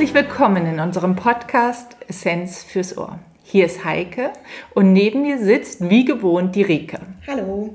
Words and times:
Herzlich 0.00 0.14
willkommen 0.14 0.64
in 0.64 0.80
unserem 0.80 1.14
Podcast 1.14 1.94
Essenz 2.08 2.62
fürs 2.62 2.96
Ohr. 2.96 3.18
Hier 3.42 3.66
ist 3.66 3.84
Heike 3.84 4.30
und 4.74 4.94
neben 4.94 5.20
mir 5.20 5.38
sitzt 5.38 5.90
wie 5.90 6.06
gewohnt 6.06 6.56
die 6.56 6.62
Rike. 6.62 7.00
Hallo. 7.28 7.74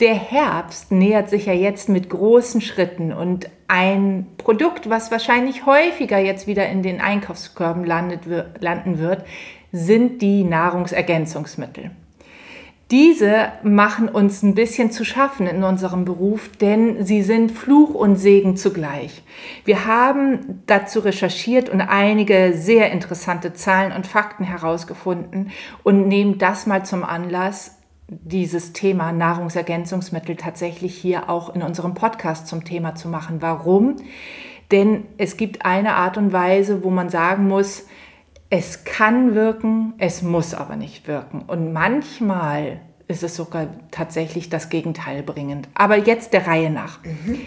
Der 0.00 0.12
Herbst 0.12 0.92
nähert 0.92 1.30
sich 1.30 1.46
ja 1.46 1.54
jetzt 1.54 1.88
mit 1.88 2.10
großen 2.10 2.60
Schritten 2.60 3.14
und 3.14 3.48
ein 3.68 4.26
Produkt, 4.36 4.90
was 4.90 5.10
wahrscheinlich 5.10 5.64
häufiger 5.64 6.18
jetzt 6.18 6.46
wieder 6.46 6.68
in 6.68 6.82
den 6.82 7.00
Einkaufskörben 7.00 7.86
landet, 7.86 8.20
landen 8.60 8.98
wird, 8.98 9.24
sind 9.72 10.20
die 10.20 10.44
Nahrungsergänzungsmittel. 10.44 11.90
Diese 12.90 13.52
machen 13.62 14.08
uns 14.08 14.42
ein 14.42 14.56
bisschen 14.56 14.90
zu 14.90 15.04
schaffen 15.04 15.46
in 15.46 15.62
unserem 15.62 16.04
Beruf, 16.04 16.50
denn 16.56 17.06
sie 17.06 17.22
sind 17.22 17.52
Fluch 17.52 17.94
und 17.94 18.16
Segen 18.16 18.56
zugleich. 18.56 19.22
Wir 19.64 19.86
haben 19.86 20.62
dazu 20.66 20.98
recherchiert 20.98 21.68
und 21.68 21.80
einige 21.80 22.52
sehr 22.52 22.90
interessante 22.90 23.52
Zahlen 23.52 23.92
und 23.92 24.08
Fakten 24.08 24.42
herausgefunden 24.42 25.52
und 25.84 26.08
nehmen 26.08 26.38
das 26.38 26.66
mal 26.66 26.84
zum 26.84 27.04
Anlass, 27.04 27.76
dieses 28.08 28.72
Thema 28.72 29.12
Nahrungsergänzungsmittel 29.12 30.34
tatsächlich 30.34 30.96
hier 30.96 31.30
auch 31.30 31.54
in 31.54 31.62
unserem 31.62 31.94
Podcast 31.94 32.48
zum 32.48 32.64
Thema 32.64 32.96
zu 32.96 33.08
machen. 33.08 33.36
Warum? 33.40 33.96
Denn 34.72 35.04
es 35.16 35.36
gibt 35.36 35.64
eine 35.64 35.94
Art 35.94 36.16
und 36.16 36.32
Weise, 36.32 36.82
wo 36.82 36.90
man 36.90 37.08
sagen 37.08 37.46
muss, 37.46 37.86
es 38.52 38.82
kann 38.82 39.36
wirken, 39.36 39.94
es 39.98 40.22
muss 40.22 40.54
aber 40.54 40.74
nicht 40.74 41.06
wirken. 41.06 41.42
Und 41.46 41.72
manchmal 41.72 42.80
ist 43.10 43.22
es 43.22 43.36
sogar 43.36 43.66
tatsächlich 43.90 44.48
das 44.48 44.70
Gegenteil 44.70 45.22
bringend. 45.22 45.68
Aber 45.74 45.96
jetzt 45.96 46.32
der 46.32 46.46
Reihe 46.46 46.70
nach. 46.70 47.02
Mhm. 47.04 47.40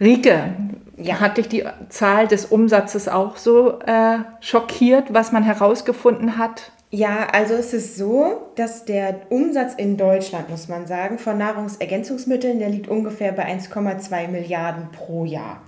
Rike, 0.00 0.54
ja. 0.96 1.20
hat 1.20 1.36
dich 1.36 1.48
die 1.48 1.64
Zahl 1.90 2.26
des 2.26 2.46
Umsatzes 2.46 3.08
auch 3.08 3.36
so 3.36 3.80
äh, 3.80 4.18
schockiert, 4.40 5.12
was 5.12 5.30
man 5.30 5.44
herausgefunden 5.44 6.38
hat? 6.38 6.72
Ja, 6.90 7.28
also 7.32 7.54
es 7.54 7.72
ist 7.72 7.96
so, 7.96 8.50
dass 8.56 8.84
der 8.84 9.20
Umsatz 9.28 9.74
in 9.74 9.96
Deutschland, 9.96 10.50
muss 10.50 10.66
man 10.66 10.88
sagen, 10.88 11.18
von 11.18 11.38
Nahrungsergänzungsmitteln, 11.38 12.58
der 12.58 12.68
liegt 12.68 12.88
ungefähr 12.88 13.30
bei 13.30 13.46
1,2 13.46 14.26
Milliarden 14.26 14.90
pro 14.90 15.24
Jahr. 15.24 15.62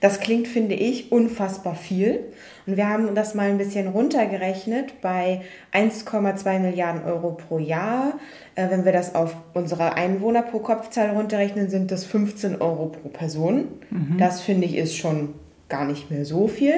Das 0.00 0.20
klingt, 0.20 0.46
finde 0.46 0.74
ich, 0.74 1.10
unfassbar 1.10 1.74
viel. 1.74 2.20
Und 2.66 2.76
wir 2.76 2.88
haben 2.88 3.14
das 3.14 3.34
mal 3.34 3.48
ein 3.48 3.58
bisschen 3.58 3.88
runtergerechnet 3.88 5.00
bei 5.00 5.42
1,2 5.72 6.58
Milliarden 6.60 7.04
Euro 7.04 7.32
pro 7.32 7.58
Jahr. 7.58 8.18
Äh, 8.54 8.70
wenn 8.70 8.84
wir 8.84 8.92
das 8.92 9.14
auf 9.14 9.34
unsere 9.54 9.94
Einwohner 9.94 10.42
pro 10.42 10.60
Kopfzahl 10.60 11.10
runterrechnen, 11.10 11.68
sind 11.68 11.90
das 11.90 12.04
15 12.04 12.60
Euro 12.60 12.86
pro 12.86 13.08
Person. 13.08 13.68
Mhm. 13.90 14.18
Das 14.18 14.40
finde 14.40 14.66
ich 14.66 14.76
ist 14.76 14.96
schon 14.96 15.34
gar 15.68 15.84
nicht 15.84 16.10
mehr 16.10 16.24
so 16.24 16.46
viel. 16.46 16.74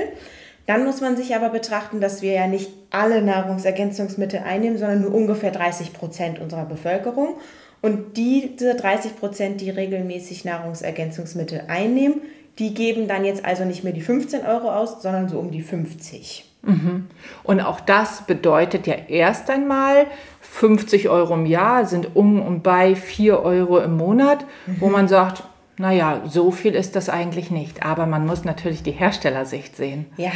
Dann 0.67 0.85
muss 0.85 1.01
man 1.01 1.17
sich 1.17 1.35
aber 1.35 1.49
betrachten, 1.49 2.01
dass 2.01 2.23
wir 2.23 2.33
ja 2.33 2.47
nicht 2.47 2.71
alle 2.91 3.23
Nahrungsergänzungsmittel 3.23 4.41
einnehmen, 4.41 4.79
sondern 4.79 5.03
nur 5.03 5.13
ungefähr 5.13 5.51
30 5.51 5.93
Prozent 5.93 6.39
unserer 6.39 6.65
Bevölkerung. 6.65 7.35
Und 7.83 8.17
diese 8.17 8.75
30 8.77 9.17
Prozent, 9.17 9.61
die 9.61 9.71
regelmäßig 9.71 10.45
Nahrungsergänzungsmittel 10.45 11.63
einnehmen, 11.67 12.21
die 12.59 12.75
geben 12.75 13.09
dann 13.09 13.25
jetzt 13.25 13.45
also 13.45 13.65
nicht 13.65 13.85
mehr 13.85 13.93
die 13.93 14.01
15 14.01 14.45
Euro 14.45 14.71
aus, 14.71 15.03
sondern 15.03 15.29
so 15.29 15.39
um 15.39 15.51
die 15.51 15.63
50. 15.63 16.45
Mhm. 16.63 17.07
Und 17.43 17.61
auch 17.61 17.81
das 17.81 18.23
bedeutet 18.27 18.87
ja 18.87 18.95
erst 19.09 19.49
einmal, 19.51 20.07
50 20.41 21.09
Euro 21.09 21.35
im 21.35 21.47
Jahr 21.47 21.87
sind 21.87 22.15
um 22.15 22.41
und 22.43 22.63
bei 22.63 22.95
4 22.95 23.43
Euro 23.43 23.79
im 23.79 23.97
Monat, 23.97 24.45
mhm. 24.67 24.77
wo 24.81 24.89
man 24.89 25.09
sagt, 25.09 25.45
naja, 25.79 26.23
so 26.29 26.51
viel 26.51 26.75
ist 26.75 26.95
das 26.97 27.09
eigentlich 27.09 27.51
nicht. 27.51 27.83
Aber 27.83 28.05
man 28.05 28.27
muss 28.27 28.45
natürlich 28.45 28.83
die 28.83 28.91
Herstellersicht 28.91 29.77
sehen. 29.77 30.07
Ja, 30.19 30.33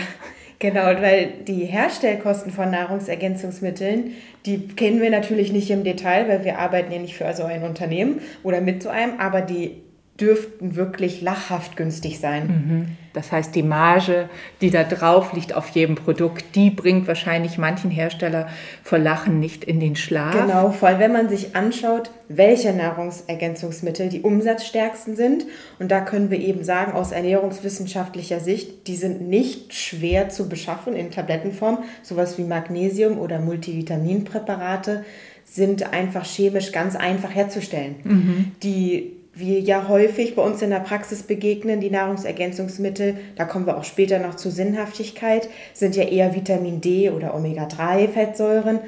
genau, 0.58 0.86
weil 0.86 1.32
die 1.46 1.66
Herstellkosten 1.66 2.50
von 2.50 2.70
Nahrungsergänzungsmitteln, 2.70 4.12
die 4.46 4.68
kennen 4.68 5.02
wir 5.02 5.10
natürlich 5.10 5.52
nicht 5.52 5.70
im 5.70 5.84
Detail, 5.84 6.28
weil 6.28 6.44
wir 6.44 6.58
arbeiten 6.58 6.90
ja 6.92 6.98
nicht 6.98 7.16
für 7.16 7.30
so 7.34 7.44
ein 7.44 7.62
Unternehmen 7.62 8.20
oder 8.42 8.62
mit 8.62 8.82
so 8.82 8.88
einem, 8.88 9.20
aber 9.20 9.42
die 9.42 9.82
dürften 10.20 10.76
wirklich 10.76 11.22
lachhaft 11.22 11.76
günstig 11.76 12.20
sein. 12.20 12.46
Mhm. 12.46 12.96
Das 13.14 13.32
heißt, 13.32 13.54
die 13.54 13.64
Marge, 13.64 14.28
die 14.60 14.70
da 14.70 14.84
drauf 14.84 15.32
liegt 15.32 15.54
auf 15.54 15.68
jedem 15.68 15.96
Produkt, 15.96 16.54
die 16.54 16.70
bringt 16.70 17.08
wahrscheinlich 17.08 17.58
manchen 17.58 17.90
Hersteller 17.90 18.48
vor 18.84 18.98
Lachen 18.98 19.40
nicht 19.40 19.64
in 19.64 19.80
den 19.80 19.96
Schlaf. 19.96 20.32
Genau, 20.32 20.70
vor 20.70 20.88
allem 20.88 21.00
wenn 21.00 21.12
man 21.12 21.28
sich 21.28 21.56
anschaut, 21.56 22.10
welche 22.28 22.72
Nahrungsergänzungsmittel 22.72 24.08
die 24.08 24.20
umsatzstärksten 24.20 25.16
sind. 25.16 25.46
Und 25.80 25.90
da 25.90 26.00
können 26.00 26.30
wir 26.30 26.38
eben 26.38 26.62
sagen, 26.62 26.92
aus 26.92 27.10
ernährungswissenschaftlicher 27.10 28.38
Sicht, 28.38 28.86
die 28.86 28.96
sind 28.96 29.28
nicht 29.28 29.74
schwer 29.74 30.28
zu 30.28 30.48
beschaffen 30.48 30.94
in 30.94 31.10
Tablettenform. 31.10 31.78
Sowas 32.02 32.38
wie 32.38 32.44
Magnesium 32.44 33.18
oder 33.18 33.40
Multivitaminpräparate 33.40 35.04
sind 35.44 35.92
einfach 35.92 36.24
chemisch 36.24 36.70
ganz 36.70 36.94
einfach 36.94 37.34
herzustellen. 37.34 37.96
Mhm. 38.04 38.52
Die 38.62 39.12
wir 39.34 39.60
ja 39.60 39.88
häufig 39.88 40.36
bei 40.36 40.42
uns 40.42 40.62
in 40.62 40.70
der 40.70 40.80
Praxis 40.80 41.22
begegnen, 41.22 41.80
die 41.80 41.90
Nahrungsergänzungsmittel, 41.90 43.16
da 43.36 43.44
kommen 43.44 43.66
wir 43.66 43.76
auch 43.76 43.84
später 43.84 44.18
noch 44.18 44.36
zur 44.36 44.52
Sinnhaftigkeit, 44.52 45.48
sind 45.72 45.96
ja 45.96 46.04
eher 46.04 46.34
Vitamin 46.34 46.80
D 46.80 47.10
oder 47.10 47.34
Omega-3-Fettsäuren. 47.34 48.80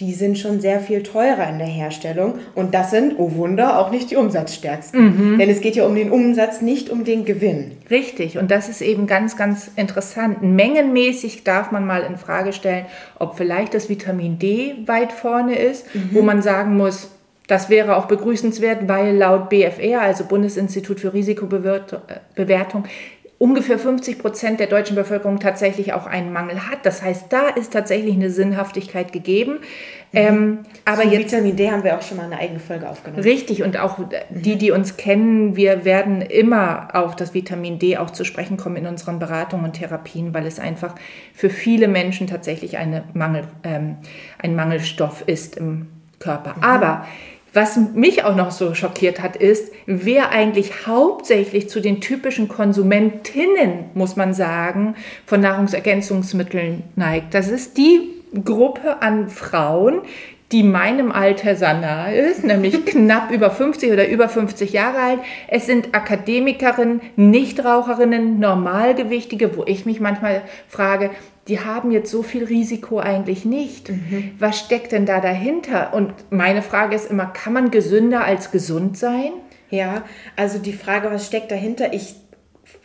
Die 0.00 0.14
sind 0.14 0.38
schon 0.38 0.60
sehr 0.60 0.80
viel 0.80 1.02
teurer 1.02 1.48
in 1.48 1.58
der 1.58 1.66
Herstellung 1.66 2.36
und 2.54 2.74
das 2.74 2.90
sind, 2.90 3.14
oh 3.18 3.32
Wunder, 3.36 3.78
auch 3.78 3.90
nicht 3.90 4.10
die 4.10 4.16
umsatzstärksten. 4.16 5.34
Mhm. 5.34 5.38
Denn 5.38 5.50
es 5.50 5.60
geht 5.60 5.76
ja 5.76 5.86
um 5.86 5.94
den 5.94 6.10
Umsatz, 6.10 6.62
nicht 6.62 6.90
um 6.90 7.04
den 7.04 7.24
Gewinn. 7.24 7.72
Richtig, 7.90 8.38
und 8.38 8.50
das 8.50 8.68
ist 8.68 8.80
eben 8.80 9.06
ganz, 9.06 9.36
ganz 9.36 9.70
interessant. 9.76 10.42
Mengenmäßig 10.42 11.44
darf 11.44 11.70
man 11.70 11.86
mal 11.86 12.02
in 12.02 12.16
Frage 12.16 12.52
stellen, 12.52 12.86
ob 13.18 13.36
vielleicht 13.36 13.74
das 13.74 13.90
Vitamin 13.90 14.38
D 14.38 14.74
weit 14.86 15.12
vorne 15.12 15.56
ist, 15.56 15.94
mhm. 15.94 16.08
wo 16.12 16.22
man 16.22 16.42
sagen 16.42 16.76
muss, 16.76 17.10
das 17.46 17.68
wäre 17.68 17.96
auch 17.96 18.06
begrüßenswert, 18.06 18.88
weil 18.88 19.16
laut 19.16 19.48
BFR, 19.48 20.00
also 20.00 20.24
Bundesinstitut 20.24 21.00
für 21.00 21.12
Risikobewertung, 21.12 22.84
ungefähr 23.42 23.76
50 23.76 24.20
Prozent 24.20 24.60
der 24.60 24.68
deutschen 24.68 24.94
Bevölkerung 24.94 25.40
tatsächlich 25.40 25.92
auch 25.94 26.06
einen 26.06 26.32
Mangel 26.32 26.68
hat. 26.70 26.86
Das 26.86 27.02
heißt, 27.02 27.26
da 27.30 27.48
ist 27.48 27.72
tatsächlich 27.72 28.14
eine 28.14 28.30
Sinnhaftigkeit 28.30 29.12
gegeben. 29.12 29.54
Mhm. 29.54 29.58
Ähm, 30.12 30.58
aber 30.84 31.02
Zu 31.02 31.08
jetzt, 31.08 31.32
Vitamin 31.32 31.56
D 31.56 31.68
haben 31.68 31.82
wir 31.82 31.98
auch 31.98 32.02
schon 32.02 32.18
mal 32.18 32.26
eine 32.26 32.38
eigene 32.38 32.60
Folge 32.60 32.88
aufgenommen. 32.88 33.24
Richtig, 33.24 33.64
und 33.64 33.80
auch 33.80 33.98
die, 34.30 34.54
die 34.58 34.70
uns 34.70 34.96
kennen, 34.96 35.56
wir 35.56 35.84
werden 35.84 36.22
immer 36.22 36.90
auf 36.92 37.16
das 37.16 37.34
Vitamin 37.34 37.80
D 37.80 37.96
auch 37.96 38.10
zu 38.10 38.24
sprechen 38.24 38.56
kommen 38.56 38.76
in 38.76 38.86
unseren 38.86 39.18
Beratungen 39.18 39.64
und 39.64 39.72
Therapien, 39.72 40.32
weil 40.32 40.46
es 40.46 40.60
einfach 40.60 40.94
für 41.34 41.50
viele 41.50 41.88
Menschen 41.88 42.28
tatsächlich 42.28 42.78
eine 42.78 43.02
Mangel, 43.12 43.42
ähm, 43.64 43.96
ein 44.38 44.54
Mangelstoff 44.54 45.24
ist 45.26 45.56
im 45.56 45.88
Körper. 46.22 46.54
Mhm. 46.56 46.62
Aber 46.64 47.06
was 47.54 47.76
mich 47.76 48.24
auch 48.24 48.34
noch 48.34 48.50
so 48.50 48.74
schockiert 48.74 49.20
hat, 49.20 49.36
ist, 49.36 49.72
wer 49.84 50.30
eigentlich 50.30 50.86
hauptsächlich 50.86 51.68
zu 51.68 51.80
den 51.80 52.00
typischen 52.00 52.48
Konsumentinnen, 52.48 53.90
muss 53.92 54.16
man 54.16 54.32
sagen, 54.32 54.94
von 55.26 55.40
Nahrungsergänzungsmitteln 55.42 56.82
neigt. 56.96 57.34
Das 57.34 57.48
ist 57.48 57.76
die 57.76 58.08
Gruppe 58.42 59.02
an 59.02 59.28
Frauen, 59.28 60.00
die 60.50 60.62
meinem 60.62 61.12
Alter 61.12 61.56
sehr 61.56 61.74
nahe 61.74 62.14
ist, 62.14 62.44
nämlich 62.44 62.84
knapp 62.86 63.30
über 63.30 63.50
50 63.50 63.92
oder 63.92 64.08
über 64.08 64.28
50 64.28 64.72
Jahre 64.72 64.98
alt. 64.98 65.18
Es 65.48 65.66
sind 65.66 65.94
Akademikerinnen, 65.94 67.00
Nichtraucherinnen, 67.16 68.38
Normalgewichtige, 68.38 69.56
wo 69.56 69.64
ich 69.64 69.86
mich 69.86 70.00
manchmal 70.00 70.42
frage, 70.68 71.10
die 71.48 71.60
haben 71.60 71.90
jetzt 71.90 72.10
so 72.10 72.22
viel 72.22 72.44
Risiko 72.44 72.98
eigentlich 73.00 73.44
nicht. 73.44 73.88
Mhm. 73.88 74.32
Was 74.38 74.58
steckt 74.58 74.92
denn 74.92 75.06
da 75.06 75.20
dahinter? 75.20 75.92
Und 75.92 76.12
meine 76.30 76.62
Frage 76.62 76.94
ist 76.94 77.10
immer, 77.10 77.26
kann 77.26 77.52
man 77.52 77.70
gesünder 77.70 78.24
als 78.24 78.50
gesund 78.50 78.96
sein? 78.96 79.32
Ja, 79.70 80.04
also 80.36 80.58
die 80.58 80.72
Frage, 80.72 81.10
was 81.10 81.26
steckt 81.26 81.50
dahinter? 81.50 81.92
Ich 81.92 82.16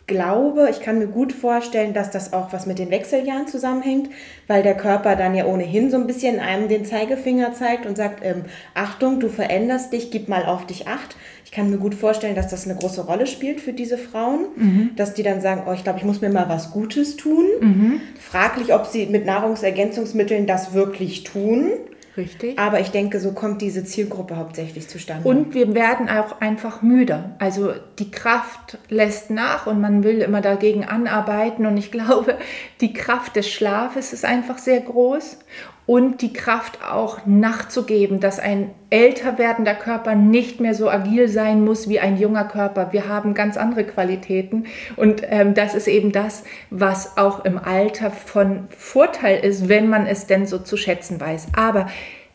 glaube, 0.08 0.68
ich 0.70 0.80
kann 0.80 0.98
mir 0.98 1.06
gut 1.06 1.32
vorstellen, 1.32 1.92
dass 1.92 2.10
das 2.10 2.32
auch 2.32 2.52
was 2.52 2.66
mit 2.66 2.78
den 2.78 2.90
Wechseljahren 2.90 3.46
zusammenhängt, 3.46 4.08
weil 4.46 4.62
der 4.62 4.74
Körper 4.74 5.14
dann 5.14 5.34
ja 5.34 5.44
ohnehin 5.44 5.90
so 5.90 5.98
ein 5.98 6.06
bisschen 6.06 6.40
einem 6.40 6.68
den 6.68 6.84
Zeigefinger 6.84 7.52
zeigt 7.52 7.86
und 7.86 7.96
sagt, 7.96 8.24
ähm, 8.24 8.46
Achtung, 8.74 9.20
du 9.20 9.28
veränderst 9.28 9.92
dich, 9.92 10.10
gib 10.10 10.28
mal 10.28 10.46
auf 10.46 10.66
dich 10.66 10.88
acht. 10.88 11.16
Ich 11.48 11.52
kann 11.52 11.70
mir 11.70 11.78
gut 11.78 11.94
vorstellen, 11.94 12.34
dass 12.34 12.48
das 12.48 12.66
eine 12.66 12.78
große 12.78 13.06
Rolle 13.06 13.26
spielt 13.26 13.62
für 13.62 13.72
diese 13.72 13.96
Frauen, 13.96 14.48
mhm. 14.54 14.90
dass 14.96 15.14
die 15.14 15.22
dann 15.22 15.40
sagen, 15.40 15.62
oh, 15.66 15.72
ich 15.72 15.82
glaube, 15.82 15.98
ich 15.98 16.04
muss 16.04 16.20
mir 16.20 16.28
mal 16.28 16.46
was 16.46 16.72
Gutes 16.72 17.16
tun. 17.16 17.46
Mhm. 17.62 18.00
Fraglich, 18.20 18.74
ob 18.74 18.84
sie 18.84 19.06
mit 19.06 19.24
Nahrungsergänzungsmitteln 19.24 20.46
das 20.46 20.74
wirklich 20.74 21.24
tun. 21.24 21.70
Richtig. 22.18 22.58
Aber 22.58 22.80
ich 22.80 22.90
denke, 22.90 23.18
so 23.18 23.32
kommt 23.32 23.62
diese 23.62 23.82
Zielgruppe 23.82 24.36
hauptsächlich 24.36 24.88
zustande. 24.90 25.26
Und 25.26 25.54
wir 25.54 25.74
werden 25.74 26.10
auch 26.10 26.42
einfach 26.42 26.82
müde. 26.82 27.30
Also 27.38 27.72
die 27.98 28.10
Kraft 28.10 28.76
lässt 28.90 29.30
nach 29.30 29.66
und 29.66 29.80
man 29.80 30.04
will 30.04 30.20
immer 30.20 30.42
dagegen 30.42 30.84
anarbeiten. 30.84 31.64
Und 31.64 31.78
ich 31.78 31.90
glaube, 31.90 32.36
die 32.82 32.92
Kraft 32.92 33.36
des 33.36 33.48
Schlafes 33.48 34.12
ist 34.12 34.26
einfach 34.26 34.58
sehr 34.58 34.82
groß. 34.82 35.38
Und 35.88 36.20
die 36.20 36.34
Kraft 36.34 36.80
auch 36.84 37.24
nachzugeben, 37.24 38.20
dass 38.20 38.38
ein 38.38 38.72
älter 38.90 39.38
werdender 39.38 39.74
Körper 39.74 40.14
nicht 40.14 40.60
mehr 40.60 40.74
so 40.74 40.90
agil 40.90 41.28
sein 41.28 41.64
muss 41.64 41.88
wie 41.88 41.98
ein 41.98 42.18
junger 42.18 42.44
Körper. 42.44 42.92
Wir 42.92 43.08
haben 43.08 43.32
ganz 43.32 43.56
andere 43.56 43.84
Qualitäten 43.84 44.66
und 44.96 45.22
ähm, 45.30 45.54
das 45.54 45.74
ist 45.74 45.88
eben 45.88 46.12
das, 46.12 46.44
was 46.68 47.16
auch 47.16 47.42
im 47.46 47.56
Alter 47.56 48.10
von 48.10 48.68
Vorteil 48.68 49.42
ist, 49.42 49.70
wenn 49.70 49.88
man 49.88 50.06
es 50.06 50.26
denn 50.26 50.46
so 50.46 50.58
zu 50.58 50.76
schätzen 50.76 51.18
weiß. 51.18 51.46
Aber 51.56 51.86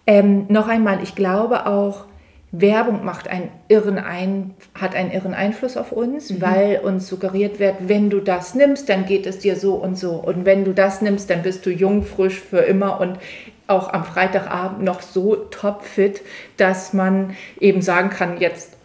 ähm, 0.08 0.48
noch 0.50 0.68
einmal, 0.68 1.04
ich 1.04 1.14
glaube 1.14 1.68
auch, 1.68 2.06
Werbung 2.56 3.04
macht 3.04 3.28
einen 3.28 3.50
irren 3.68 3.98
ein, 3.98 4.54
hat 4.76 4.94
einen 4.94 5.10
irren 5.10 5.34
Einfluss 5.34 5.76
auf 5.76 5.92
uns, 5.92 6.30
mhm. 6.30 6.42
weil 6.42 6.80
uns 6.84 7.08
suggeriert 7.08 7.60
wird, 7.60 7.76
wenn 7.88 8.12
du 8.12 8.20
das 8.20 8.54
nimmst, 8.54 8.88
dann 8.90 9.08
geht 9.08 9.26
es 9.26 9.40
dir 9.40 9.56
so 9.56 9.74
und 9.74 9.98
so. 9.98 10.12
Und 10.12 10.46
wenn 10.46 10.64
du 10.64 10.72
das 10.72 11.02
nimmst, 11.02 11.32
dann 11.32 11.42
bist 11.42 11.66
du 11.66 11.72
jung, 11.72 12.04
frisch 12.04 12.40
für 12.40 12.60
immer 12.60 13.02
und 13.02 13.18
auch 13.66 13.92
am 13.92 14.06
Freitagabend 14.06 14.84
noch 14.84 15.02
so 15.02 15.36
topfit, 15.36 16.22
dass 16.58 16.94
man 16.94 17.36
eben 17.60 17.82
sagen 17.82 18.12
kann, 18.12 18.40
jetzt 18.40 18.78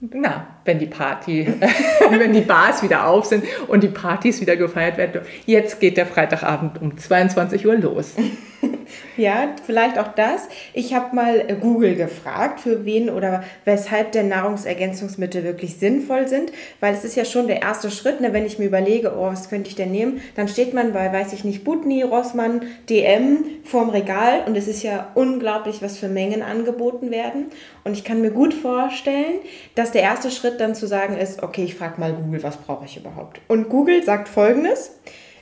na, 0.00 0.46
wenn 0.64 0.78
die 0.78 0.86
Party, 0.86 1.52
wenn 2.10 2.32
die 2.32 2.42
Bars 2.42 2.84
wieder 2.84 3.08
auf 3.08 3.24
sind 3.24 3.42
und 3.66 3.82
die 3.82 3.88
Partys 3.88 4.40
wieder 4.40 4.56
gefeiert 4.56 4.96
werden, 4.96 5.22
jetzt 5.44 5.80
geht 5.80 5.96
der 5.96 6.06
Freitagabend 6.06 6.80
um 6.80 6.96
22 6.96 7.66
Uhr 7.66 7.74
los. 7.74 8.14
Ja, 9.16 9.54
vielleicht 9.64 9.98
auch 9.98 10.08
das. 10.08 10.48
Ich 10.72 10.94
habe 10.94 11.14
mal 11.14 11.40
äh, 11.40 11.54
Google 11.54 11.94
gefragt, 11.94 12.60
für 12.60 12.84
wen 12.84 13.10
oder 13.10 13.42
weshalb 13.64 14.12
denn 14.12 14.28
Nahrungsergänzungsmittel 14.28 15.44
wirklich 15.44 15.76
sinnvoll 15.76 16.28
sind, 16.28 16.52
weil 16.80 16.94
es 16.94 17.04
ist 17.04 17.16
ja 17.16 17.24
schon 17.24 17.46
der 17.46 17.62
erste 17.62 17.90
Schritt, 17.90 18.20
ne, 18.20 18.32
wenn 18.32 18.46
ich 18.46 18.58
mir 18.58 18.66
überlege, 18.66 19.12
oh, 19.16 19.26
was 19.26 19.48
könnte 19.50 19.68
ich 19.68 19.74
denn 19.74 19.90
nehmen, 19.90 20.20
dann 20.36 20.48
steht 20.48 20.74
man 20.74 20.92
bei, 20.92 21.12
weiß 21.12 21.32
ich 21.32 21.44
nicht, 21.44 21.64
Butni, 21.64 22.02
Rossmann, 22.02 22.62
DM 22.88 23.44
vorm 23.64 23.90
Regal 23.90 24.42
und 24.46 24.56
es 24.56 24.68
ist 24.68 24.82
ja 24.82 25.10
unglaublich, 25.14 25.82
was 25.82 25.98
für 25.98 26.08
Mengen 26.08 26.42
angeboten 26.42 27.10
werden. 27.10 27.46
Und 27.84 27.92
ich 27.92 28.04
kann 28.04 28.20
mir 28.20 28.30
gut 28.30 28.54
vorstellen, 28.54 29.40
dass 29.74 29.92
der 29.92 30.02
erste 30.02 30.30
Schritt 30.30 30.60
dann 30.60 30.74
zu 30.74 30.86
sagen 30.86 31.16
ist, 31.16 31.42
okay, 31.42 31.64
ich 31.64 31.74
frage 31.74 32.00
mal 32.00 32.12
Google, 32.12 32.42
was 32.42 32.56
brauche 32.56 32.84
ich 32.84 32.96
überhaupt? 32.96 33.40
Und 33.48 33.68
Google 33.68 34.02
sagt 34.02 34.28
folgendes. 34.28 34.92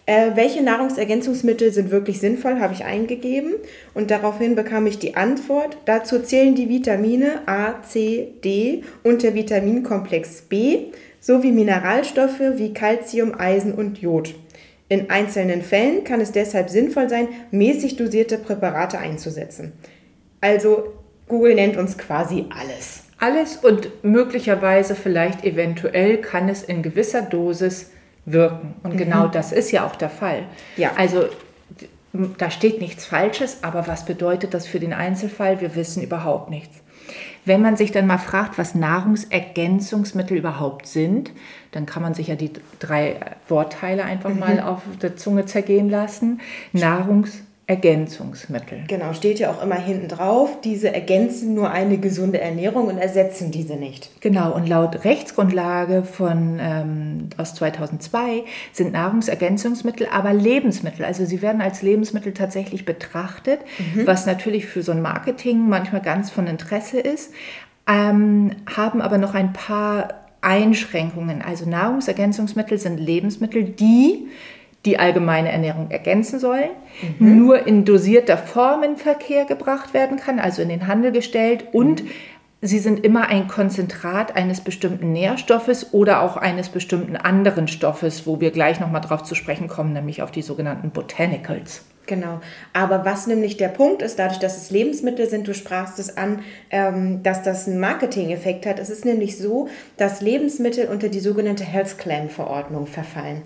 Äh, 0.08 0.36
welche 0.36 0.62
Nahrungsergänzungsmittel 0.62 1.72
sind 1.72 1.90
wirklich 1.90 2.20
sinnvoll, 2.20 2.60
habe 2.60 2.72
ich 2.72 2.84
eingegeben 2.84 3.54
und 3.92 4.12
daraufhin 4.12 4.54
bekam 4.54 4.86
ich 4.86 5.00
die 5.00 5.16
Antwort. 5.16 5.76
Dazu 5.84 6.20
zählen 6.20 6.54
die 6.54 6.68
Vitamine 6.68 7.40
A, 7.46 7.82
C, 7.82 8.28
D 8.44 8.84
und 9.02 9.24
der 9.24 9.34
Vitaminkomplex 9.34 10.42
B 10.42 10.92
sowie 11.18 11.50
Mineralstoffe 11.50 12.40
wie 12.54 12.72
Calcium, 12.72 13.34
Eisen 13.36 13.74
und 13.74 13.98
Jod. 13.98 14.36
In 14.88 15.10
einzelnen 15.10 15.62
Fällen 15.62 16.04
kann 16.04 16.20
es 16.20 16.30
deshalb 16.30 16.70
sinnvoll 16.70 17.08
sein, 17.08 17.26
mäßig 17.50 17.96
dosierte 17.96 18.38
Präparate 18.38 19.00
einzusetzen. 19.00 19.72
Also 20.40 20.94
Google 21.26 21.56
nennt 21.56 21.76
uns 21.76 21.98
quasi 21.98 22.44
alles. 22.56 23.02
Alles 23.18 23.56
und 23.56 24.04
möglicherweise 24.04 24.94
vielleicht 24.94 25.44
eventuell 25.44 26.18
kann 26.18 26.48
es 26.48 26.62
in 26.62 26.82
gewisser 26.82 27.22
Dosis 27.22 27.90
wirken. 28.26 28.74
Und 28.82 28.94
mhm. 28.94 28.98
genau 28.98 29.28
das 29.28 29.52
ist 29.52 29.70
ja 29.70 29.86
auch 29.86 29.96
der 29.96 30.10
Fall. 30.10 30.42
Ja. 30.76 30.92
Also 30.96 31.24
da 32.38 32.50
steht 32.50 32.80
nichts 32.80 33.06
Falsches, 33.06 33.62
aber 33.62 33.86
was 33.86 34.04
bedeutet 34.04 34.54
das 34.54 34.66
für 34.66 34.80
den 34.80 34.92
Einzelfall? 34.92 35.60
Wir 35.60 35.74
wissen 35.74 36.02
überhaupt 36.02 36.50
nichts. 36.50 36.82
Wenn 37.44 37.62
man 37.62 37.76
sich 37.76 37.92
dann 37.92 38.08
mal 38.08 38.18
fragt, 38.18 38.58
was 38.58 38.74
Nahrungsergänzungsmittel 38.74 40.36
überhaupt 40.36 40.88
sind, 40.88 41.30
dann 41.70 41.86
kann 41.86 42.02
man 42.02 42.14
sich 42.14 42.26
ja 42.26 42.34
die 42.34 42.50
drei 42.80 43.20
Wortteile 43.48 44.04
einfach 44.04 44.30
mhm. 44.30 44.40
mal 44.40 44.60
auf 44.60 44.82
der 45.00 45.16
Zunge 45.16 45.46
zergehen 45.46 45.88
lassen. 45.88 46.40
Nahrungs 46.72 47.42
Ergänzungsmittel. 47.68 48.84
Genau, 48.86 49.12
steht 49.12 49.40
ja 49.40 49.50
auch 49.50 49.60
immer 49.60 49.74
hinten 49.74 50.06
drauf, 50.06 50.60
diese 50.62 50.94
ergänzen 50.94 51.54
nur 51.54 51.68
eine 51.70 51.98
gesunde 51.98 52.40
Ernährung 52.40 52.86
und 52.86 52.98
ersetzen 52.98 53.50
diese 53.50 53.74
nicht. 53.74 54.08
Genau, 54.20 54.54
und 54.54 54.68
laut 54.68 55.04
Rechtsgrundlage 55.04 56.04
von, 56.04 56.60
ähm, 56.60 57.28
aus 57.36 57.56
2002 57.56 58.44
sind 58.72 58.92
Nahrungsergänzungsmittel 58.92 60.06
aber 60.12 60.32
Lebensmittel. 60.32 61.04
Also 61.04 61.24
sie 61.24 61.42
werden 61.42 61.60
als 61.60 61.82
Lebensmittel 61.82 62.34
tatsächlich 62.34 62.84
betrachtet, 62.84 63.58
mhm. 63.78 64.06
was 64.06 64.26
natürlich 64.26 64.66
für 64.66 64.84
so 64.84 64.92
ein 64.92 65.02
Marketing 65.02 65.68
manchmal 65.68 66.02
ganz 66.02 66.30
von 66.30 66.46
Interesse 66.46 67.00
ist, 67.00 67.32
ähm, 67.88 68.52
haben 68.76 69.00
aber 69.00 69.18
noch 69.18 69.34
ein 69.34 69.52
paar 69.52 70.26
Einschränkungen. 70.40 71.42
Also 71.42 71.68
Nahrungsergänzungsmittel 71.68 72.78
sind 72.78 72.98
Lebensmittel, 73.00 73.64
die 73.64 74.28
die 74.86 74.98
allgemeine 74.98 75.52
Ernährung 75.52 75.90
ergänzen 75.90 76.38
sollen, 76.38 76.70
mhm. 77.18 77.36
nur 77.36 77.66
in 77.66 77.84
dosierter 77.84 78.38
Form 78.38 78.82
in 78.82 78.96
Verkehr 78.96 79.44
gebracht 79.44 79.92
werden 79.92 80.16
kann, 80.16 80.38
also 80.38 80.62
in 80.62 80.68
den 80.68 80.86
Handel 80.86 81.12
gestellt 81.12 81.66
und 81.72 82.04
mhm. 82.04 82.10
Sie 82.62 82.78
sind 82.78 83.04
immer 83.04 83.28
ein 83.28 83.48
Konzentrat 83.48 84.34
eines 84.34 84.62
bestimmten 84.62 85.12
Nährstoffes 85.12 85.92
oder 85.92 86.22
auch 86.22 86.38
eines 86.38 86.70
bestimmten 86.70 87.14
anderen 87.14 87.68
Stoffes, 87.68 88.26
wo 88.26 88.40
wir 88.40 88.50
gleich 88.50 88.80
nochmal 88.80 89.02
drauf 89.02 89.22
zu 89.24 89.34
sprechen 89.34 89.68
kommen, 89.68 89.92
nämlich 89.92 90.22
auf 90.22 90.30
die 90.30 90.40
sogenannten 90.40 90.90
Botanicals. 90.90 91.84
Genau. 92.06 92.40
Aber 92.72 93.04
was 93.04 93.26
nämlich 93.26 93.56
der 93.56 93.68
Punkt 93.68 94.00
ist, 94.00 94.18
dadurch, 94.18 94.38
dass 94.38 94.56
es 94.56 94.70
Lebensmittel 94.70 95.28
sind, 95.28 95.46
du 95.46 95.54
sprachst 95.54 95.98
es 95.98 96.16
an, 96.16 96.40
ähm, 96.70 97.22
dass 97.22 97.42
das 97.42 97.66
einen 97.66 97.78
Marketing-Effekt 97.78 98.64
hat. 98.64 98.78
Es 98.78 98.90
ist 98.90 99.04
nämlich 99.04 99.36
so, 99.36 99.68
dass 99.96 100.20
Lebensmittel 100.20 100.86
unter 100.86 101.08
die 101.08 101.20
sogenannte 101.20 101.64
Health 101.64 101.98
Claim-Verordnung 101.98 102.86
verfallen. 102.86 103.42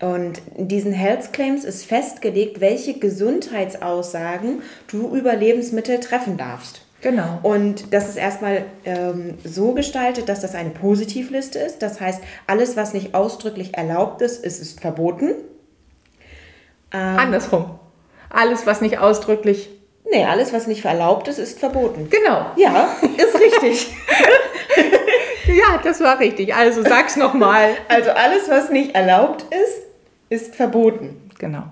Und 0.00 0.40
in 0.56 0.66
diesen 0.68 0.92
Health 0.92 1.32
Claims 1.32 1.64
ist 1.64 1.84
festgelegt, 1.84 2.60
welche 2.60 2.98
Gesundheitsaussagen 2.98 4.62
du 4.88 5.14
über 5.14 5.36
Lebensmittel 5.36 6.00
treffen 6.00 6.38
darfst. 6.38 6.80
Genau. 7.02 7.38
Und 7.42 7.92
das 7.92 8.08
ist 8.08 8.16
erstmal 8.16 8.64
ähm, 8.84 9.38
so 9.44 9.72
gestaltet, 9.72 10.28
dass 10.28 10.40
das 10.40 10.54
eine 10.54 10.70
Positivliste 10.70 11.58
ist. 11.58 11.82
Das 11.82 12.00
heißt, 12.00 12.22
alles, 12.46 12.76
was 12.76 12.92
nicht 12.92 13.14
ausdrücklich 13.14 13.76
erlaubt 13.76 14.22
ist, 14.22 14.44
ist, 14.44 14.60
ist 14.60 14.80
verboten. 14.80 15.34
Ähm, 16.92 17.18
Andersrum. 17.18 17.78
Alles, 18.28 18.66
was 18.66 18.80
nicht 18.80 18.98
ausdrücklich. 18.98 19.70
Nee, 20.10 20.24
alles, 20.24 20.52
was 20.52 20.66
nicht 20.66 20.84
erlaubt 20.84 21.28
ist, 21.28 21.38
ist 21.38 21.58
verboten. 21.58 22.08
Genau. 22.10 22.46
Ja, 22.56 22.96
ist 23.16 23.34
richtig. 23.38 23.94
ja, 25.46 25.80
das 25.82 26.00
war 26.00 26.20
richtig. 26.20 26.54
Also 26.54 26.82
sag's 26.82 27.16
nochmal. 27.16 27.70
Also 27.88 28.10
alles, 28.10 28.48
was 28.48 28.70
nicht 28.70 28.94
erlaubt 28.94 29.44
ist, 29.54 29.89
ist 30.30 30.54
verboten. 30.54 31.16
Genau. 31.38 31.64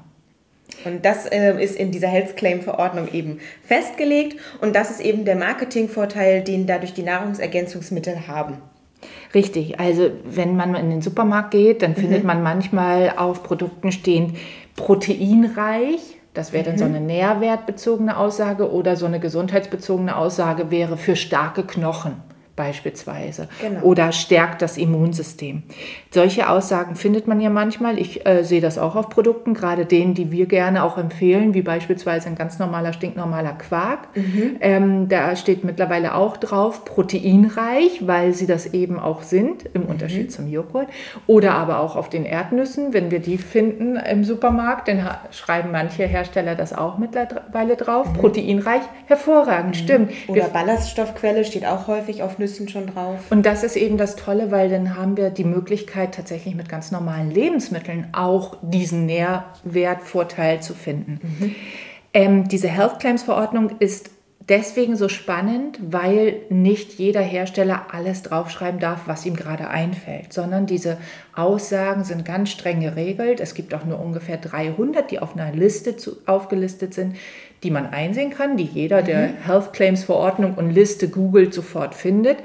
Und 0.84 1.04
das 1.04 1.26
äh, 1.26 1.62
ist 1.62 1.76
in 1.76 1.90
dieser 1.90 2.08
Health 2.08 2.36
Claim 2.36 2.60
Verordnung 2.60 3.08
eben 3.12 3.40
festgelegt 3.62 4.38
und 4.60 4.76
das 4.76 4.90
ist 4.90 5.00
eben 5.00 5.24
der 5.24 5.36
Marketingvorteil, 5.36 6.42
den 6.44 6.66
dadurch 6.66 6.92
die 6.92 7.02
Nahrungsergänzungsmittel 7.02 8.28
haben. 8.28 8.58
Richtig, 9.34 9.80
also 9.80 10.10
wenn 10.24 10.56
man 10.56 10.74
in 10.74 10.90
den 10.90 11.02
Supermarkt 11.02 11.52
geht, 11.52 11.82
dann 11.82 11.92
mhm. 11.92 11.96
findet 11.96 12.24
man 12.24 12.42
manchmal 12.42 13.14
auf 13.16 13.42
Produkten 13.42 13.92
stehend 13.92 14.36
proteinreich. 14.76 16.00
Das 16.34 16.52
wäre 16.52 16.64
dann 16.64 16.74
mhm. 16.74 16.78
so 16.78 16.84
eine 16.84 17.00
nährwertbezogene 17.00 18.16
Aussage 18.16 18.70
oder 18.70 18.96
so 18.96 19.06
eine 19.06 19.20
gesundheitsbezogene 19.20 20.16
Aussage 20.16 20.70
wäre 20.70 20.96
für 20.96 21.16
starke 21.16 21.64
Knochen 21.64 22.22
beispielsweise 22.58 23.48
genau. 23.62 23.80
oder 23.82 24.12
stärkt 24.12 24.60
das 24.60 24.76
Immunsystem. 24.76 25.62
Solche 26.10 26.50
Aussagen 26.50 26.96
findet 26.96 27.28
man 27.28 27.40
ja 27.40 27.50
manchmal. 27.50 27.98
Ich 27.98 28.26
äh, 28.26 28.42
sehe 28.42 28.60
das 28.60 28.76
auch 28.78 28.96
auf 28.96 29.08
Produkten, 29.08 29.54
gerade 29.54 29.86
denen, 29.86 30.14
die 30.14 30.32
wir 30.32 30.46
gerne 30.46 30.82
auch 30.82 30.98
empfehlen, 30.98 31.54
wie 31.54 31.62
beispielsweise 31.62 32.28
ein 32.28 32.34
ganz 32.34 32.58
normaler, 32.58 32.92
stinknormaler 32.92 33.52
Quark. 33.52 34.08
Mhm. 34.16 34.56
Ähm, 34.60 35.08
da 35.08 35.36
steht 35.36 35.64
mittlerweile 35.64 36.14
auch 36.14 36.36
drauf, 36.36 36.84
proteinreich, 36.84 38.06
weil 38.06 38.34
sie 38.34 38.46
das 38.46 38.66
eben 38.74 38.98
auch 38.98 39.22
sind, 39.22 39.64
im 39.72 39.82
mhm. 39.82 39.88
Unterschied 39.88 40.32
zum 40.32 40.48
Joghurt. 40.48 40.88
Oder 41.28 41.54
aber 41.54 41.78
auch 41.78 41.94
auf 41.94 42.10
den 42.10 42.24
Erdnüssen, 42.24 42.92
wenn 42.92 43.12
wir 43.12 43.20
die 43.20 43.38
finden 43.38 43.96
im 43.96 44.24
Supermarkt, 44.24 44.88
dann 44.88 45.08
schreiben 45.30 45.70
manche 45.70 46.04
Hersteller 46.04 46.56
das 46.56 46.72
auch 46.72 46.98
mittlerweile 46.98 47.76
drauf. 47.76 48.08
Mhm. 48.08 48.14
Proteinreich, 48.14 48.82
hervorragend, 49.06 49.76
mhm. 49.76 49.84
stimmt. 49.84 50.12
Oder 50.26 50.42
wir 50.42 50.48
Ballaststoffquelle 50.48 51.44
steht 51.44 51.64
auch 51.64 51.86
häufig 51.86 52.24
auf 52.24 52.38
Nüssen 52.38 52.47
Nüssen 52.48 52.68
schon 52.68 52.86
drauf. 52.86 53.20
Und 53.30 53.44
das 53.44 53.62
ist 53.62 53.76
eben 53.76 53.98
das 53.98 54.16
Tolle, 54.16 54.50
weil 54.50 54.70
dann 54.70 54.96
haben 54.96 55.16
wir 55.16 55.30
die 55.30 55.44
Möglichkeit, 55.44 56.14
tatsächlich 56.14 56.54
mit 56.54 56.68
ganz 56.68 56.90
normalen 56.90 57.30
Lebensmitteln 57.30 58.08
auch 58.12 58.56
diesen 58.62 59.04
Nährwertvorteil 59.06 60.62
zu 60.62 60.74
finden. 60.74 61.20
Mhm. 61.22 61.54
Ähm, 62.14 62.48
diese 62.48 62.68
Health 62.68 63.00
Claims 63.00 63.22
Verordnung 63.22 63.72
ist 63.80 64.10
deswegen 64.48 64.96
so 64.96 65.10
spannend, 65.10 65.78
weil 65.82 66.36
nicht 66.48 66.94
jeder 66.94 67.20
Hersteller 67.20 67.88
alles 67.92 68.22
draufschreiben 68.22 68.80
darf, 68.80 69.02
was 69.04 69.26
ihm 69.26 69.36
gerade 69.36 69.68
einfällt, 69.68 70.32
sondern 70.32 70.64
diese 70.64 70.96
Aussagen 71.34 72.04
sind 72.04 72.24
ganz 72.24 72.48
streng 72.48 72.80
geregelt. 72.80 73.40
Es 73.40 73.52
gibt 73.52 73.74
auch 73.74 73.84
nur 73.84 74.00
ungefähr 74.00 74.38
300, 74.38 75.10
die 75.10 75.18
auf 75.18 75.36
einer 75.36 75.52
Liste 75.52 75.98
zu, 75.98 76.16
aufgelistet 76.24 76.94
sind, 76.94 77.16
die 77.62 77.70
man 77.70 77.86
einsehen 77.86 78.30
kann, 78.30 78.56
die 78.56 78.64
jeder, 78.64 79.02
der 79.02 79.28
mhm. 79.28 79.36
Health 79.44 79.72
Claims 79.72 80.04
Verordnung 80.04 80.54
und 80.54 80.70
Liste 80.70 81.08
googelt, 81.08 81.54
sofort 81.54 81.94
findet. 81.94 82.38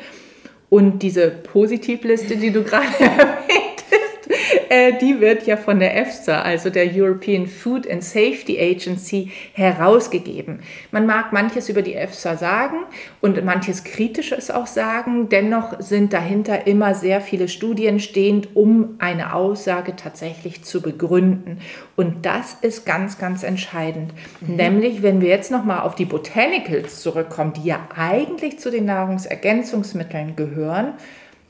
Und 0.70 1.04
diese 1.04 1.30
Positivliste, 1.30 2.38
die 2.38 2.52
du 2.52 2.64
gerade 2.64 2.88
erwähnt 3.00 3.73
äh, 4.70 4.98
die 5.00 5.20
wird 5.20 5.46
ja 5.48 5.58
von 5.58 5.80
der 5.80 5.96
EFSA, 5.98 6.42
also 6.42 6.70
der 6.70 6.86
European 6.94 7.48
Food 7.48 7.90
and 7.90 8.04
Safety 8.04 8.60
Agency, 8.60 9.32
herausgegeben. 9.54 10.60
Man 10.92 11.06
mag 11.06 11.34
manches 11.34 11.70
über 11.70 11.82
die 11.82 11.96
EFSA 11.96 12.38
sagen 12.38 12.78
und 13.22 13.44
manches 13.44 13.84
Kritisches 13.84 14.52
auch 14.52 14.68
sagen. 14.68 15.30
Dennoch 15.30 15.80
sind 15.80 16.14
dahinter 16.14 16.68
immer 16.68 16.96
sehr 16.96 17.22
viele 17.22 17.48
Studien 17.48 18.00
stehend, 18.00 18.56
um 18.56 18.96
eine 19.00 19.34
Aussage 19.34 19.96
tatsächlich 19.96 20.64
zu 20.64 20.82
begründen. 20.82 21.60
Und 21.96 22.26
das 22.26 22.58
ist 22.62 22.86
ganz, 22.86 23.18
ganz 23.18 23.44
entscheidend. 23.44 24.14
Mhm. 24.42 24.56
Nämlich, 24.56 25.04
wenn 25.04 25.22
wir 25.22 25.30
jetzt 25.30 25.52
nochmal 25.52 25.82
auf 25.82 25.96
die 25.96 26.06
Botanicals 26.06 27.02
zurückkommen, 27.02 27.54
die 27.54 27.66
ja 27.68 27.88
eigentlich 27.96 28.60
zu 28.60 28.72
den 28.72 28.86
Nahrungsergänzungsmitteln 28.86 30.36
gehören, 30.36 30.94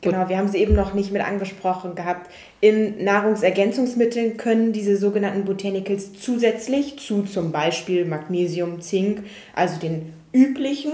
Genau, 0.03 0.27
wir 0.27 0.37
haben 0.37 0.49
sie 0.49 0.57
eben 0.57 0.75
noch 0.75 0.93
nicht 0.93 1.11
mit 1.11 1.21
angesprochen 1.23 1.95
gehabt. 1.95 2.29
In 2.59 3.03
Nahrungsergänzungsmitteln 3.03 4.37
können 4.37 4.73
diese 4.73 4.97
sogenannten 4.97 5.45
Botanicals 5.45 6.13
zusätzlich 6.13 6.99
zu 6.99 7.23
zum 7.23 7.51
Beispiel 7.51 8.05
Magnesium, 8.05 8.81
Zink, 8.81 9.23
also 9.55 9.79
den 9.79 10.13
üblichen, 10.33 10.91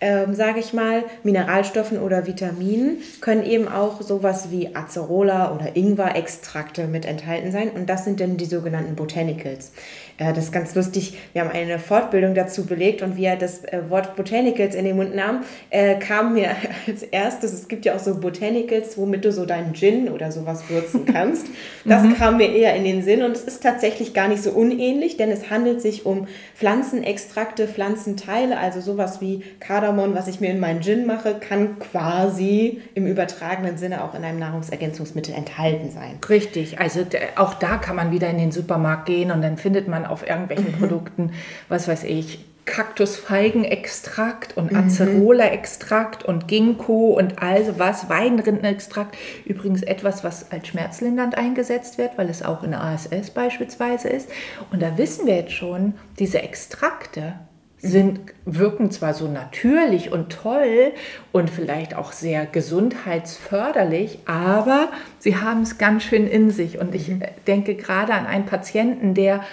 ähm, 0.00 0.34
sage 0.34 0.60
ich 0.60 0.72
mal, 0.72 1.04
Mineralstoffen 1.22 1.98
oder 1.98 2.26
Vitaminen 2.26 2.98
können 3.20 3.44
eben 3.44 3.68
auch 3.68 4.02
sowas 4.02 4.50
wie 4.50 4.74
Acerola 4.74 5.54
oder 5.54 5.76
Ingwer-Extrakte 5.76 6.86
mit 6.86 7.06
enthalten 7.06 7.52
sein 7.52 7.70
und 7.70 7.88
das 7.88 8.04
sind 8.04 8.20
dann 8.20 8.36
die 8.36 8.44
sogenannten 8.44 8.96
Botanicals. 8.96 9.72
Äh, 10.18 10.32
das 10.32 10.44
ist 10.44 10.52
ganz 10.52 10.74
lustig. 10.74 11.18
Wir 11.32 11.42
haben 11.42 11.50
eine 11.50 11.78
Fortbildung 11.78 12.34
dazu 12.34 12.66
belegt 12.66 13.02
und 13.02 13.16
wie 13.16 13.24
er 13.24 13.36
das 13.36 13.64
äh, 13.64 13.82
Wort 13.88 14.16
Botanicals 14.16 14.74
in 14.74 14.84
den 14.84 14.96
Mund 14.96 15.14
nahm, 15.14 15.44
äh, 15.70 15.96
kam 15.98 16.34
mir 16.34 16.50
als 16.86 17.02
erstes, 17.02 17.52
es 17.52 17.68
gibt 17.68 17.84
ja 17.84 17.94
auch 17.94 18.00
so 18.00 18.18
Botanicals, 18.18 18.96
womit 18.98 19.24
du 19.24 19.32
so 19.32 19.46
deinen 19.46 19.74
Gin 19.74 20.08
oder 20.08 20.32
sowas 20.32 20.68
würzen 20.68 21.04
kannst. 21.12 21.46
Das 21.84 22.02
mhm. 22.02 22.14
kam 22.14 22.36
mir 22.38 22.52
eher 22.52 22.74
in 22.76 22.84
den 22.84 23.02
Sinn 23.02 23.22
und 23.22 23.32
es 23.32 23.42
ist 23.42 23.62
tatsächlich 23.62 24.14
gar 24.14 24.28
nicht 24.28 24.42
so 24.42 24.50
unähnlich, 24.50 25.16
denn 25.16 25.30
es 25.30 25.50
handelt 25.50 25.80
sich 25.80 26.06
um 26.06 26.26
Pflanzenextrakte, 26.54 27.68
Pflanzenteile, 27.68 28.58
also 28.58 28.80
sowas 28.80 29.20
wie 29.20 29.42
Kardamom, 29.60 29.86
was 29.96 30.28
ich 30.28 30.40
mir 30.40 30.50
in 30.50 30.60
meinen 30.60 30.82
Gin 30.82 31.06
mache, 31.06 31.34
kann 31.34 31.78
quasi 31.78 32.80
im 32.94 33.06
übertragenen 33.06 33.78
Sinne 33.78 34.04
auch 34.04 34.14
in 34.14 34.24
einem 34.24 34.38
Nahrungsergänzungsmittel 34.38 35.34
enthalten 35.34 35.90
sein. 35.90 36.18
Richtig, 36.28 36.78
also 36.80 37.04
auch 37.36 37.54
da 37.54 37.76
kann 37.76 37.96
man 37.96 38.10
wieder 38.10 38.28
in 38.30 38.38
den 38.38 38.52
Supermarkt 38.52 39.06
gehen 39.06 39.30
und 39.30 39.42
dann 39.42 39.56
findet 39.56 39.88
man 39.88 40.06
auf 40.06 40.26
irgendwelchen 40.26 40.72
mhm. 40.72 40.78
Produkten, 40.78 41.32
was 41.68 41.88
weiß 41.88 42.04
ich, 42.04 42.44
Kaktusfeigenextrakt 42.66 44.56
und 44.56 44.72
mhm. 44.72 44.78
Acerola-Extrakt 44.78 46.24
und 46.24 46.48
Ginkgo 46.48 47.12
und 47.16 47.40
also 47.40 47.78
was, 47.78 48.10
Weinrindenextrakt. 48.10 49.16
Übrigens 49.44 49.82
etwas, 49.82 50.24
was 50.24 50.50
als 50.50 50.68
schmerzlindernd 50.68 51.38
eingesetzt 51.38 51.96
wird, 51.96 52.18
weil 52.18 52.28
es 52.28 52.42
auch 52.42 52.62
in 52.64 52.74
ASS 52.74 53.30
beispielsweise 53.30 54.08
ist. 54.08 54.28
Und 54.72 54.82
da 54.82 54.98
wissen 54.98 55.26
wir 55.26 55.36
jetzt 55.36 55.52
schon, 55.52 55.94
diese 56.18 56.42
Extrakte 56.42 57.34
sind, 57.78 58.20
wirken 58.44 58.90
zwar 58.90 59.14
so 59.14 59.28
natürlich 59.28 60.10
und 60.10 60.30
toll 60.30 60.92
und 61.32 61.50
vielleicht 61.50 61.94
auch 61.94 62.12
sehr 62.12 62.46
gesundheitsförderlich, 62.46 64.20
aber 64.26 64.88
sie 65.18 65.36
haben 65.36 65.62
es 65.62 65.78
ganz 65.78 66.04
schön 66.04 66.26
in 66.26 66.50
sich. 66.50 66.78
Und 66.78 66.94
ich 66.94 67.08
mhm. 67.08 67.22
denke 67.46 67.74
gerade 67.74 68.14
an 68.14 68.26
einen 68.26 68.46
Patienten, 68.46 69.14
der 69.14 69.44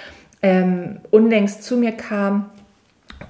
ähm, 0.41 0.99
unlängst 1.11 1.63
zu 1.63 1.77
mir 1.77 1.91
kam 1.91 2.49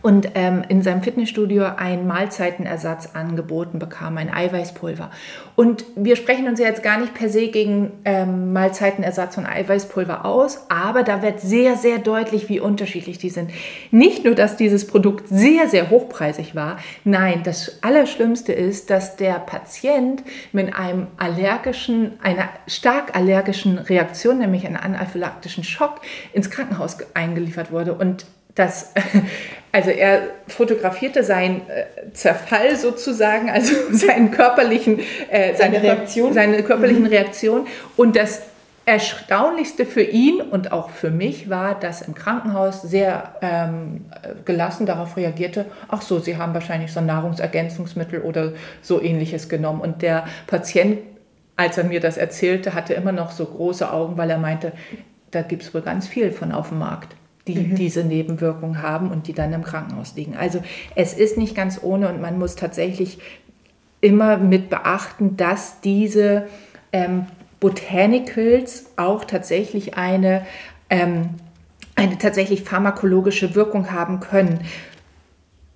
und 0.02 0.30
ähm, 0.36 0.64
in 0.68 0.82
seinem 0.82 1.04
Fitnessstudio 1.04 1.66
einen 1.78 2.08
Mahlzeitenersatz 2.08 3.10
angeboten 3.14 3.80
bekam, 3.80 4.18
ein 4.18 4.34
Eiweißpulver. 4.34 5.12
Und 5.56 5.86
wir 5.96 6.16
sprechen 6.16 6.48
uns 6.48 6.60
jetzt 6.60 6.84
gar 6.84 7.00
nicht 7.00 7.14
per 7.14 7.30
se 7.30 7.48
gegen 7.50 7.92
ähm, 8.06 8.54
Mahlzeitenersatz 8.54 9.38
und 9.38 9.46
Eiweißpulver 9.46 10.26
aus, 10.26 10.66
aber 10.70 11.04
da 11.04 11.22
wird 11.22 11.40
sehr, 11.40 11.76
sehr 11.76 12.00
deutlich, 12.00 12.50
wie 12.50 12.60
unterschiedlich 12.60 13.18
die 13.18 13.30
sind. 13.30 13.52
Nicht 13.92 14.26
nur, 14.26 14.36
dass 14.36 14.58
dieses 14.58 14.88
Produkt 14.88 15.28
sehr, 15.28 15.68
sehr 15.68 15.90
hochpreisig 15.90 16.56
war, 16.56 16.78
nein, 17.04 17.42
das 17.44 17.84
Allerschlimmste 17.84 18.54
ist, 18.54 18.90
dass 18.90 19.16
der 19.16 19.36
Patient 19.36 20.24
mit 20.52 20.76
einem 20.76 21.08
allergischen, 21.18 22.14
einer 22.22 22.50
stark 22.68 23.16
allergischen 23.16 23.78
Reaktion, 23.78 24.40
nämlich 24.40 24.66
einem 24.66 24.78
anaphylaktischen 24.78 25.64
Schock, 25.64 26.02
ins 26.34 26.50
Krankenhaus 26.50 26.98
eingeliefert 27.14 27.72
wurde. 27.72 27.94
Und 27.94 28.26
das, 28.56 28.94
also 29.72 29.90
er 29.90 30.22
fotografierte 30.48 31.24
seinen 31.24 31.62
äh, 31.70 32.12
Zerfall 32.14 32.76
sozusagen, 32.76 33.50
also 33.50 33.74
seinen 33.92 34.32
körperlichen, 34.32 35.00
äh, 35.30 35.56
seine, 35.56 35.76
seine, 35.76 35.84
Reaktion. 35.84 36.34
seine 36.34 36.64
körperlichen 36.64 37.04
mhm. 37.04 37.10
Reaktionen. 37.10 37.68
Und 37.96 38.16
das 38.16 38.44
Erstaunlichste 38.86 39.86
für 39.86 40.02
ihn 40.02 40.42
und 40.42 40.74
auch 40.74 40.90
für 40.90 41.10
mich 41.10 41.50
war, 41.50 41.80
dass 41.80 42.02
im 42.02 42.14
Krankenhaus 42.14 42.82
sehr 42.82 43.36
ähm, 43.42 44.06
gelassen 44.44 44.86
darauf 44.86 45.16
reagierte, 45.16 45.68
ach 45.88 46.02
so, 46.02 46.20
Sie 46.20 46.36
haben 46.36 46.54
wahrscheinlich 46.54 46.92
so 46.92 47.00
ein 47.00 47.06
Nahrungsergänzungsmittel 47.06 48.22
oder 48.22 48.52
so 48.82 49.02
ähnliches 49.02 49.48
genommen. 49.48 49.80
Und 49.80 50.02
der 50.02 50.26
Patient, 50.48 51.00
als 51.56 51.78
er 51.78 51.86
mir 51.86 52.02
das 52.02 52.18
erzählte, 52.18 52.74
hatte 52.74 52.94
immer 52.94 53.14
noch 53.14 53.32
so 53.32 53.46
große 53.46 53.90
Augen, 53.90 54.18
weil 54.18 54.30
er 54.30 54.38
meinte, 54.38 54.74
da 55.32 55.44
gibt 55.44 55.64
es 55.64 55.74
wohl 55.74 55.82
ganz 55.82 56.10
viel 56.10 56.34
von 56.34 56.52
auf 56.52 56.68
dem 56.68 56.80
Markt 56.80 57.16
die 57.48 57.56
mhm. 57.56 57.76
diese 57.76 58.04
Nebenwirkungen 58.04 58.82
haben 58.82 59.12
und 59.12 59.28
die 59.28 59.34
dann 59.34 59.54
im 59.54 59.64
Krankenhaus 59.64 60.16
liegen. 60.16 60.36
Also 60.36 60.64
es 60.96 61.14
ist 61.14 61.38
nicht 61.38 61.56
ganz 61.56 61.80
ohne 61.82 62.10
und 62.10 62.22
man 62.22 62.40
muss 62.40 62.56
tatsächlich 62.56 63.20
immer 64.02 64.38
mit 64.38 64.70
beachten, 64.70 65.38
dass 65.38 65.82
diese 65.82 66.48
ähm, 66.92 67.26
Botanicals 67.60 68.88
auch 68.98 69.24
tatsächlich 69.24 69.96
eine, 69.96 70.46
ähm, 70.90 71.30
eine 71.96 72.18
tatsächlich 72.18 72.64
pharmakologische 72.64 73.56
Wirkung 73.56 73.92
haben 73.92 74.20
können. 74.20 74.62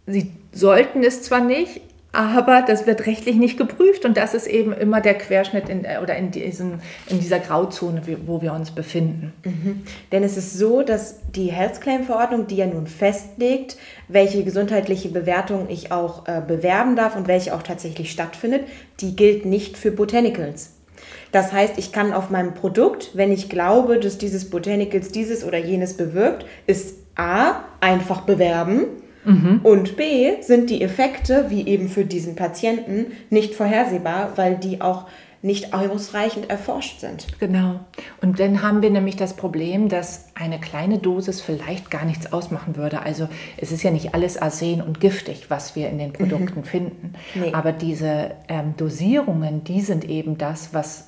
Sie 0.05 0.31
sollten 0.51 1.03
es 1.03 1.21
zwar 1.21 1.41
nicht, 1.41 1.81
aber 2.17 2.63
das 2.65 2.88
wird 2.88 3.05
rechtlich 3.05 3.36
nicht 3.36 3.59
geprüft 3.59 4.03
und 4.03 4.17
das 4.17 4.33
ist 4.33 4.47
eben 4.47 4.74
immer 4.74 5.01
der 5.01 5.13
Querschnitt 5.13 5.69
in, 5.69 5.86
oder 6.01 6.15
in, 6.15 6.31
diesem, 6.31 6.79
in 7.09 7.19
dieser 7.19 7.38
Grauzone, 7.38 8.01
wo 8.25 8.41
wir 8.41 8.53
uns 8.53 8.71
befinden. 8.71 9.33
Mhm. 9.45 9.83
Denn 10.12 10.24
es 10.24 10.36
ist 10.36 10.57
so, 10.57 10.81
dass 10.81 11.19
die 11.36 11.51
Health 11.51 11.79
Claim 11.79 12.05
Verordnung, 12.05 12.47
die 12.47 12.55
ja 12.55 12.65
nun 12.65 12.88
festlegt, 12.88 13.77
welche 14.07 14.43
gesundheitliche 14.43 15.09
Bewertung 15.09 15.67
ich 15.69 15.91
auch 15.91 16.27
äh, 16.27 16.41
bewerben 16.41 16.95
darf 16.95 17.15
und 17.15 17.27
welche 17.27 17.53
auch 17.53 17.62
tatsächlich 17.62 18.12
stattfindet, 18.12 18.63
die 19.00 19.15
gilt 19.15 19.45
nicht 19.45 19.77
für 19.77 19.91
Botanicals. 19.91 20.71
Das 21.31 21.51
heißt, 21.51 21.77
ich 21.77 21.91
kann 21.91 22.13
auf 22.13 22.31
meinem 22.31 22.55
Produkt, 22.55 23.12
wenn 23.13 23.31
ich 23.31 23.47
glaube, 23.47 24.00
dass 24.00 24.17
dieses 24.17 24.50
Botanicals 24.50 25.12
dieses 25.12 25.43
oder 25.43 25.59
jenes 25.59 25.95
bewirkt, 25.95 26.47
ist 26.65 26.95
A, 27.13 27.63
einfach 27.79 28.21
bewerben 28.21 28.88
Mhm. 29.27 29.60
Und 29.63 29.98
B 29.98 30.41
sind 30.41 30.69
die 30.69 30.81
Effekte, 30.81 31.46
wie 31.50 31.67
eben 31.67 31.89
für 31.89 32.05
diesen 32.05 32.36
Patienten, 32.36 33.07
nicht 33.29 33.55
vorhersehbar, 33.55 34.34
weil 34.38 34.55
die 34.55 34.81
auch 34.81 35.05
nicht 35.41 35.74
ausreichend 35.74 36.50
erforscht 36.50 37.00
sind. 37.00 37.27
Genau. 37.39 37.79
Und 38.22 38.39
dann 38.39 38.63
haben 38.63 38.81
wir 38.81 38.89
nämlich 38.89 39.17
das 39.17 39.36
Problem, 39.36 39.88
dass 39.88 40.25
eine 40.34 40.60
kleine 40.60 40.98
Dosis 40.98 41.41
vielleicht 41.41 41.91
gar 41.91 42.05
nichts 42.05 42.34
ausmachen 42.34 42.75
würde. 42.75 43.01
Also 43.01 43.29
es 43.57 43.72
ist 43.72 43.84
ja 43.84 43.91
nicht 43.91 44.15
alles 44.15 44.38
arsen 44.38 44.81
und 44.81 45.00
giftig, 45.00 45.50
was 45.50 45.75
wir 45.75 45.89
in 45.89 46.00
den 46.00 46.13
Produkten 46.13 46.62
mhm. 46.62 46.65
finden. 46.65 47.13
Nee. 47.36 47.53
Aber 47.53 47.72
diese 47.72 48.31
ähm, 48.48 48.74
Dosierungen, 48.77 49.63
die 49.63 49.81
sind 49.81 50.05
eben 50.05 50.38
das, 50.38 50.74
was 50.74 51.07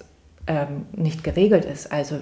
ähm, 0.50 0.88
nicht 0.91 1.24
geregelt 1.24 1.63
ist. 1.63 1.94
Also 1.94 2.20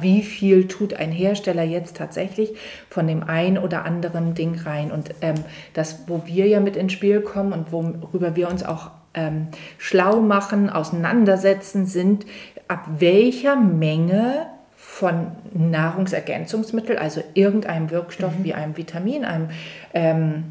wie 0.00 0.22
viel 0.22 0.68
tut 0.68 0.92
ein 0.94 1.10
Hersteller 1.10 1.62
jetzt 1.62 1.96
tatsächlich 1.96 2.54
von 2.90 3.06
dem 3.06 3.24
ein 3.24 3.56
oder 3.56 3.86
anderen 3.86 4.34
Ding 4.34 4.60
rein? 4.60 4.92
Und 4.92 5.14
ähm, 5.22 5.36
das, 5.72 6.04
wo 6.06 6.22
wir 6.26 6.46
ja 6.46 6.60
mit 6.60 6.76
ins 6.76 6.92
Spiel 6.92 7.22
kommen 7.22 7.54
und 7.54 7.72
worüber 7.72 8.36
wir 8.36 8.48
uns 8.48 8.62
auch 8.62 8.90
ähm, 9.14 9.48
schlau 9.78 10.20
machen, 10.20 10.68
auseinandersetzen, 10.68 11.86
sind, 11.86 12.26
ab 12.68 12.84
welcher 12.98 13.56
Menge 13.56 14.46
von 14.76 15.28
Nahrungsergänzungsmittel, 15.54 16.98
also 16.98 17.22
irgendeinem 17.32 17.90
Wirkstoff 17.90 18.38
mhm. 18.38 18.44
wie 18.44 18.54
einem 18.54 18.76
Vitamin, 18.76 19.24
einem 19.24 19.48
ähm, 19.94 20.44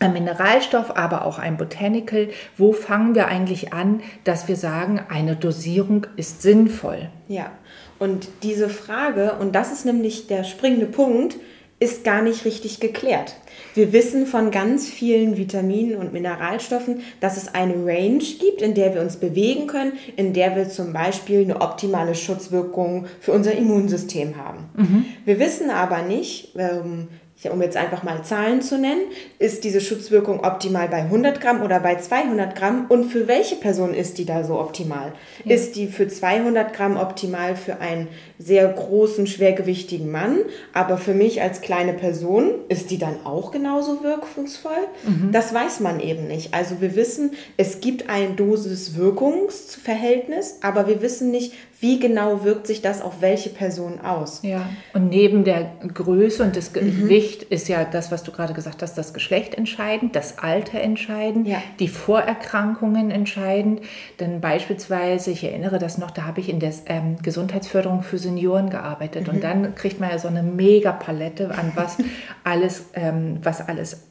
ein 0.00 0.12
Mineralstoff, 0.14 0.96
aber 0.96 1.24
auch 1.24 1.38
ein 1.38 1.56
Botanical. 1.56 2.30
Wo 2.56 2.72
fangen 2.72 3.14
wir 3.14 3.28
eigentlich 3.28 3.72
an, 3.72 4.00
dass 4.24 4.48
wir 4.48 4.56
sagen, 4.56 5.00
eine 5.08 5.36
Dosierung 5.36 6.06
ist 6.16 6.42
sinnvoll? 6.42 7.10
Ja, 7.28 7.52
und 7.98 8.28
diese 8.42 8.68
Frage, 8.68 9.34
und 9.38 9.54
das 9.54 9.72
ist 9.72 9.84
nämlich 9.84 10.26
der 10.26 10.44
springende 10.44 10.86
Punkt, 10.86 11.36
ist 11.80 12.04
gar 12.04 12.20
nicht 12.20 12.44
richtig 12.44 12.78
geklärt. 12.78 13.36
Wir 13.74 13.94
wissen 13.94 14.26
von 14.26 14.50
ganz 14.50 14.86
vielen 14.86 15.38
Vitaminen 15.38 15.96
und 15.96 16.12
Mineralstoffen, 16.12 17.00
dass 17.20 17.38
es 17.38 17.54
eine 17.54 17.74
Range 17.74 18.18
gibt, 18.18 18.60
in 18.60 18.74
der 18.74 18.94
wir 18.94 19.00
uns 19.00 19.16
bewegen 19.16 19.66
können, 19.66 19.92
in 20.16 20.34
der 20.34 20.56
wir 20.56 20.68
zum 20.68 20.92
Beispiel 20.92 21.40
eine 21.40 21.62
optimale 21.62 22.14
Schutzwirkung 22.14 23.06
für 23.20 23.32
unser 23.32 23.52
Immunsystem 23.52 24.36
haben. 24.36 24.68
Mhm. 24.76 25.04
Wir 25.24 25.38
wissen 25.38 25.70
aber 25.70 26.02
nicht, 26.02 26.54
ähm, 26.58 27.08
um 27.48 27.62
jetzt 27.62 27.78
einfach 27.78 28.02
mal 28.02 28.22
Zahlen 28.22 28.60
zu 28.60 28.76
nennen, 28.76 29.00
ist 29.38 29.64
diese 29.64 29.80
Schutzwirkung 29.80 30.44
optimal 30.44 30.88
bei 30.88 30.98
100 30.98 31.40
Gramm 31.40 31.62
oder 31.62 31.80
bei 31.80 31.96
200 31.96 32.54
Gramm 32.54 32.84
und 32.90 33.04
für 33.04 33.26
welche 33.28 33.56
Person 33.56 33.94
ist 33.94 34.18
die 34.18 34.26
da 34.26 34.44
so 34.44 34.60
optimal? 34.60 35.14
Ja. 35.44 35.54
Ist 35.54 35.76
die 35.76 35.86
für 35.86 36.06
200 36.06 36.74
Gramm 36.74 36.98
optimal 36.98 37.56
für 37.56 37.80
einen 37.80 38.08
sehr 38.38 38.68
großen, 38.68 39.26
schwergewichtigen 39.26 40.10
Mann, 40.10 40.40
aber 40.74 40.98
für 40.98 41.14
mich 41.14 41.40
als 41.40 41.62
kleine 41.62 41.94
Person 41.94 42.50
ist 42.68 42.90
die 42.90 42.98
dann 42.98 43.24
auch 43.24 43.52
genauso 43.52 44.02
wirkungsvoll? 44.02 44.72
Mhm. 45.06 45.32
Das 45.32 45.54
weiß 45.54 45.80
man 45.80 46.00
eben 46.00 46.26
nicht. 46.26 46.52
Also 46.52 46.82
wir 46.82 46.94
wissen, 46.94 47.30
es 47.56 47.80
gibt 47.80 48.10
ein 48.10 48.36
Dosis-Wirkungsverhältnis, 48.36 50.58
aber 50.60 50.86
wir 50.86 51.00
wissen 51.00 51.30
nicht, 51.30 51.54
wie 51.80 51.98
genau 51.98 52.44
wirkt 52.44 52.66
sich 52.66 52.82
das 52.82 53.00
auf 53.00 53.22
welche 53.22 53.48
Person 53.48 54.00
aus? 54.00 54.40
Ja, 54.42 54.68
und 54.92 55.08
neben 55.08 55.44
der 55.44 55.72
Größe 55.94 56.42
und 56.42 56.54
das 56.54 56.74
mhm. 56.74 57.08
Gewicht 57.30 57.42
ist 57.44 57.68
ja 57.68 57.84
das, 57.84 58.10
was 58.10 58.22
du 58.22 58.32
gerade 58.32 58.54
gesagt 58.54 58.82
hast, 58.82 58.96
das 58.98 59.14
Geschlecht 59.14 59.54
entscheidend, 59.54 60.16
das 60.16 60.38
Alter 60.38 60.80
entscheidend, 60.80 61.46
ja. 61.46 61.62
die 61.78 61.88
Vorerkrankungen 61.88 63.10
entscheidend. 63.10 63.82
Denn 64.18 64.40
beispielsweise, 64.40 65.30
ich 65.30 65.44
erinnere 65.44 65.78
das 65.78 65.98
noch, 65.98 66.10
da 66.10 66.24
habe 66.24 66.40
ich 66.40 66.48
in 66.48 66.60
der 66.60 66.72
ähm, 66.86 67.16
Gesundheitsförderung 67.22 68.02
für 68.02 68.18
Senioren 68.18 68.70
gearbeitet 68.70 69.28
mhm. 69.28 69.34
und 69.34 69.44
dann 69.44 69.74
kriegt 69.74 70.00
man 70.00 70.10
ja 70.10 70.18
so 70.18 70.28
eine 70.28 70.42
mega 70.42 70.92
Palette 70.92 71.50
an 71.50 71.72
was 71.74 71.98
alles, 72.44 72.86
ähm, 72.94 73.38
was 73.42 73.66
alles 73.66 74.09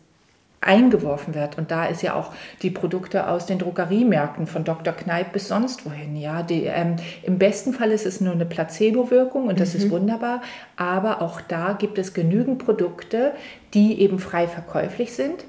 eingeworfen 0.61 1.35
wird. 1.35 1.57
Und 1.57 1.71
da 1.71 1.85
ist 1.85 2.01
ja 2.01 2.15
auch 2.15 2.31
die 2.61 2.69
Produkte 2.69 3.27
aus 3.27 3.45
den 3.45 3.59
Drogeriemärkten 3.59 4.45
von 4.47 4.63
Dr. 4.63 4.93
Kneip 4.93 5.31
bis 5.31 5.47
sonst 5.47 5.85
wohin. 5.85 6.15
Ja, 6.15 6.43
die, 6.43 6.63
ähm, 6.63 6.97
Im 7.23 7.37
besten 7.37 7.73
Fall 7.73 7.91
ist 7.91 8.05
es 8.05 8.19
nur 8.19 8.33
eine 8.33 8.45
Placebo-Wirkung 8.45 9.47
und 9.47 9.59
das 9.59 9.73
mhm. 9.73 9.79
ist 9.79 9.89
wunderbar. 9.89 10.41
Aber 10.75 11.21
auch 11.21 11.41
da 11.41 11.73
gibt 11.73 11.97
es 11.97 12.13
genügend 12.13 12.63
Produkte, 12.63 13.31
die 13.73 14.01
eben 14.01 14.19
frei 14.19 14.47
verkäuflich 14.47 15.13
sind, 15.13 15.45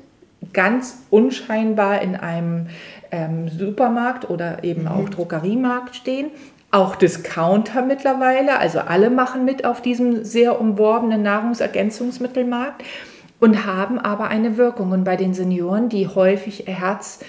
ganz 0.53 1.03
unscheinbar 1.11 2.03
in 2.03 2.15
einem 2.17 2.69
ähm, 3.11 3.49
Supermarkt 3.49 4.31
oder 4.31 4.63
eben 4.63 4.83
mhm. 4.83 4.89
auch 4.89 5.09
Drogeriemarkt 5.09 5.97
stehen. 5.97 6.31
Auch 6.73 6.95
Discounter 6.95 7.83
mittlerweile, 7.83 8.61
also 8.61 8.79
alle 8.79 9.11
machen 9.11 9.45
mit 9.45 9.65
auf 9.65 9.83
diesem 9.83 10.25
sehr 10.25 10.61
umworbenen 10.61 11.21
Nahrungsergänzungsmittelmarkt 11.21 12.85
und 13.41 13.65
haben 13.67 13.99
aber 13.99 14.29
eine 14.29 14.57
Wirkung. 14.57 14.93
Und 14.93 15.05
bei 15.05 15.17
den 15.17 15.35
Senioren, 15.35 15.89
die 15.89 16.07
häufig 16.07 16.65
Herz 16.67 17.21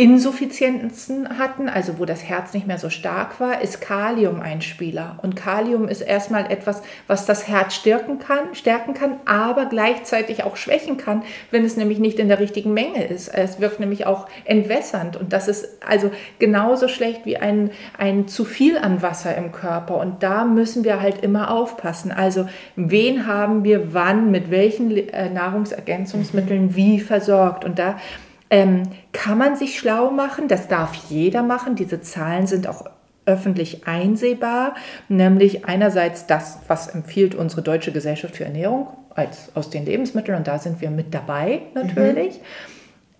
Insuffizienzen 0.00 1.38
hatten, 1.38 1.68
also 1.68 1.98
wo 1.98 2.06
das 2.06 2.24
Herz 2.24 2.54
nicht 2.54 2.66
mehr 2.66 2.78
so 2.78 2.88
stark 2.88 3.38
war, 3.38 3.60
ist 3.60 3.82
Kalium 3.82 4.40
ein 4.40 4.62
Spieler. 4.62 5.18
Und 5.20 5.36
Kalium 5.36 5.88
ist 5.88 6.00
erstmal 6.00 6.50
etwas, 6.50 6.80
was 7.06 7.26
das 7.26 7.46
Herz 7.48 7.74
stärken 7.74 8.18
kann, 8.18 8.54
stärken 8.54 8.94
kann, 8.94 9.16
aber 9.26 9.66
gleichzeitig 9.66 10.42
auch 10.42 10.56
schwächen 10.56 10.96
kann, 10.96 11.22
wenn 11.50 11.66
es 11.66 11.76
nämlich 11.76 11.98
nicht 11.98 12.18
in 12.18 12.28
der 12.28 12.40
richtigen 12.40 12.72
Menge 12.72 13.04
ist. 13.04 13.28
Es 13.28 13.60
wirkt 13.60 13.78
nämlich 13.78 14.06
auch 14.06 14.26
entwässernd 14.46 15.18
und 15.18 15.34
das 15.34 15.48
ist 15.48 15.68
also 15.86 16.10
genauso 16.38 16.88
schlecht 16.88 17.26
wie 17.26 17.36
ein, 17.36 17.70
ein 17.98 18.26
zu 18.26 18.46
viel 18.46 18.78
an 18.78 19.02
Wasser 19.02 19.36
im 19.36 19.52
Körper. 19.52 19.98
Und 19.98 20.22
da 20.22 20.46
müssen 20.46 20.82
wir 20.82 21.02
halt 21.02 21.22
immer 21.22 21.50
aufpassen. 21.50 22.10
Also 22.10 22.48
wen 22.74 23.26
haben 23.26 23.64
wir 23.64 23.92
wann 23.92 24.30
mit 24.30 24.50
welchen 24.50 24.96
äh, 24.96 25.28
Nahrungsergänzungsmitteln 25.28 26.74
wie 26.74 27.00
versorgt? 27.00 27.66
Und 27.66 27.78
da 27.78 27.96
ähm, 28.50 28.82
kann 29.12 29.38
man 29.38 29.56
sich 29.56 29.78
schlau 29.78 30.10
machen, 30.10 30.48
das 30.48 30.68
darf 30.68 30.94
jeder 31.08 31.42
machen. 31.42 31.76
Diese 31.76 32.00
Zahlen 32.00 32.46
sind 32.46 32.66
auch 32.66 32.84
öffentlich 33.26 33.86
einsehbar, 33.86 34.74
nämlich 35.08 35.66
einerseits 35.66 36.26
das, 36.26 36.58
was 36.66 36.88
empfiehlt 36.88 37.34
unsere 37.34 37.62
Deutsche 37.62 37.92
Gesellschaft 37.92 38.36
für 38.36 38.44
Ernährung 38.44 38.88
als 39.14 39.54
aus 39.54 39.70
den 39.70 39.86
Lebensmitteln 39.86 40.38
und 40.38 40.46
da 40.46 40.58
sind 40.58 40.80
wir 40.80 40.90
mit 40.90 41.14
dabei 41.14 41.62
natürlich. 41.74 42.40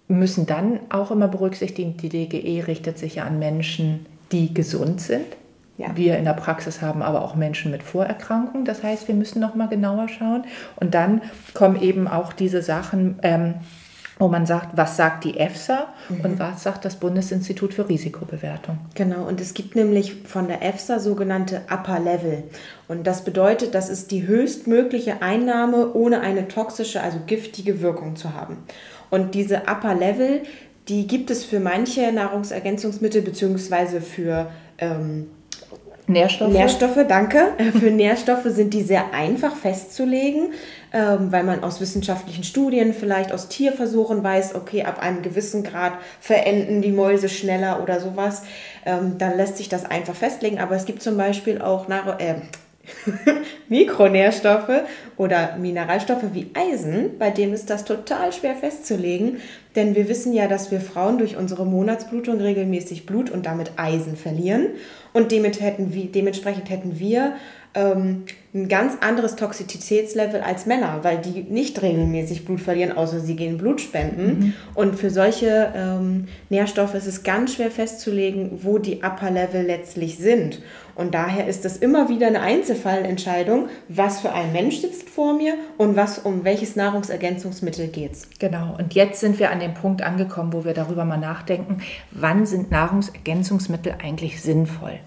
Mhm. 0.08 0.18
Müssen 0.18 0.46
dann 0.46 0.80
auch 0.88 1.12
immer 1.12 1.28
berücksichtigen, 1.28 1.96
die 1.96 2.08
DGE 2.08 2.66
richtet 2.66 2.98
sich 2.98 3.16
ja 3.16 3.24
an 3.24 3.38
Menschen, 3.38 4.06
die 4.32 4.52
gesund 4.52 5.00
sind. 5.00 5.26
Ja. 5.78 5.96
Wir 5.96 6.18
in 6.18 6.24
der 6.24 6.34
Praxis 6.34 6.82
haben 6.82 7.00
aber 7.00 7.22
auch 7.22 7.36
Menschen 7.36 7.70
mit 7.70 7.82
Vorerkrankungen. 7.82 8.64
Das 8.64 8.82
heißt, 8.82 9.08
wir 9.08 9.14
müssen 9.14 9.40
noch 9.40 9.54
mal 9.54 9.68
genauer 9.68 10.08
schauen. 10.08 10.44
Und 10.76 10.94
dann 10.94 11.22
kommen 11.54 11.80
eben 11.80 12.06
auch 12.06 12.32
diese 12.32 12.60
Sachen, 12.60 13.18
ähm, 13.22 13.54
wo 14.20 14.28
man 14.28 14.44
sagt, 14.44 14.76
was 14.76 14.96
sagt 14.96 15.24
die 15.24 15.38
EFSA 15.38 15.88
mhm. 16.10 16.20
und 16.20 16.38
was 16.38 16.62
sagt 16.62 16.84
das 16.84 16.96
Bundesinstitut 16.96 17.72
für 17.72 17.88
Risikobewertung. 17.88 18.78
Genau, 18.94 19.26
und 19.26 19.40
es 19.40 19.54
gibt 19.54 19.74
nämlich 19.74 20.14
von 20.24 20.46
der 20.46 20.62
EFSA 20.62 21.00
sogenannte 21.00 21.62
Upper 21.70 21.98
Level. 21.98 22.44
Und 22.86 23.06
das 23.06 23.24
bedeutet, 23.24 23.74
das 23.74 23.88
ist 23.88 24.10
die 24.10 24.26
höchstmögliche 24.26 25.22
Einnahme, 25.22 25.94
ohne 25.94 26.20
eine 26.20 26.48
toxische, 26.48 27.02
also 27.02 27.18
giftige 27.26 27.80
Wirkung 27.80 28.14
zu 28.14 28.34
haben. 28.34 28.58
Und 29.08 29.34
diese 29.34 29.62
Upper 29.62 29.94
Level, 29.94 30.42
die 30.88 31.06
gibt 31.06 31.30
es 31.30 31.44
für 31.44 31.58
manche 31.58 32.12
Nahrungsergänzungsmittel 32.12 33.22
beziehungsweise 33.22 34.02
für 34.02 34.50
ähm, 34.76 35.28
Nährstoffe. 36.10 36.52
Nährstoffe, 36.52 37.06
danke. 37.08 37.54
Für 37.78 37.90
Nährstoffe 37.90 38.46
sind 38.46 38.74
die 38.74 38.82
sehr 38.82 39.14
einfach 39.14 39.54
festzulegen, 39.54 40.52
ähm, 40.92 41.30
weil 41.30 41.44
man 41.44 41.62
aus 41.62 41.80
wissenschaftlichen 41.80 42.44
Studien, 42.44 42.92
vielleicht 42.92 43.32
aus 43.32 43.48
Tierversuchen 43.48 44.22
weiß, 44.22 44.54
okay, 44.54 44.84
ab 44.84 45.00
einem 45.00 45.22
gewissen 45.22 45.62
Grad 45.62 45.92
verenden 46.20 46.82
die 46.82 46.92
Mäuse 46.92 47.28
schneller 47.28 47.82
oder 47.82 48.00
sowas. 48.00 48.42
Ähm, 48.84 49.16
dann 49.18 49.36
lässt 49.36 49.56
sich 49.56 49.68
das 49.68 49.84
einfach 49.84 50.14
festlegen. 50.14 50.58
Aber 50.58 50.74
es 50.74 50.86
gibt 50.86 51.02
zum 51.02 51.16
Beispiel 51.16 51.60
auch 51.60 51.88
Nahr 51.88 52.20
äh, 52.20 52.36
Mikronährstoffe 53.68 54.82
oder 55.16 55.56
Mineralstoffe 55.56 56.32
wie 56.32 56.50
Eisen, 56.54 57.18
bei 57.18 57.30
dem 57.30 57.52
ist 57.52 57.70
das 57.70 57.84
total 57.84 58.32
schwer 58.32 58.54
festzulegen, 58.54 59.38
denn 59.76 59.94
wir 59.94 60.08
wissen 60.08 60.32
ja, 60.32 60.48
dass 60.48 60.70
wir 60.70 60.80
Frauen 60.80 61.18
durch 61.18 61.36
unsere 61.36 61.66
Monatsblutung 61.66 62.40
regelmäßig 62.40 63.06
Blut 63.06 63.30
und 63.30 63.46
damit 63.46 63.72
Eisen 63.76 64.16
verlieren 64.16 64.68
und 65.12 65.30
dementsprechend 65.30 66.70
hätten 66.70 66.98
wir 66.98 67.34
ähm, 67.74 68.24
ein 68.52 68.68
ganz 68.68 68.94
anderes 69.00 69.36
Toxizitätslevel 69.36 70.40
als 70.40 70.66
Männer, 70.66 70.98
weil 71.02 71.18
die 71.18 71.42
nicht 71.42 71.80
regelmäßig 71.82 72.44
Blut 72.44 72.60
verlieren, 72.60 72.96
außer 72.96 73.20
sie 73.20 73.36
gehen 73.36 73.58
Blut 73.58 73.80
spenden. 73.80 74.26
Mhm. 74.26 74.54
Und 74.74 74.96
für 74.96 75.10
solche 75.10 75.72
ähm, 75.76 76.26
Nährstoffe 76.48 76.94
ist 76.94 77.06
es 77.06 77.22
ganz 77.22 77.54
schwer 77.54 77.70
festzulegen, 77.70 78.58
wo 78.62 78.78
die 78.78 79.02
Upper 79.04 79.30
Level 79.30 79.62
letztlich 79.62 80.18
sind. 80.18 80.60
Und 80.96 81.14
daher 81.14 81.46
ist 81.46 81.64
es 81.64 81.76
immer 81.76 82.08
wieder 82.08 82.26
eine 82.26 82.40
Einzelfallentscheidung, 82.40 83.68
was 83.88 84.20
für 84.20 84.32
ein 84.32 84.52
Mensch 84.52 84.78
sitzt 84.78 85.08
vor 85.08 85.34
mir 85.34 85.54
und 85.78 85.94
was 85.94 86.18
um 86.18 86.42
welches 86.42 86.74
Nahrungsergänzungsmittel 86.74 87.86
geht 87.86 88.12
es. 88.12 88.28
Genau, 88.40 88.76
und 88.76 88.94
jetzt 88.94 89.20
sind 89.20 89.38
wir 89.38 89.52
an 89.52 89.60
dem 89.60 89.74
Punkt 89.74 90.02
angekommen, 90.02 90.52
wo 90.52 90.64
wir 90.64 90.74
darüber 90.74 91.04
mal 91.04 91.18
nachdenken, 91.18 91.82
wann 92.10 92.46
sind 92.46 92.72
Nahrungsergänzungsmittel 92.72 93.94
eigentlich 94.02 94.42
sinnvoll? 94.42 94.98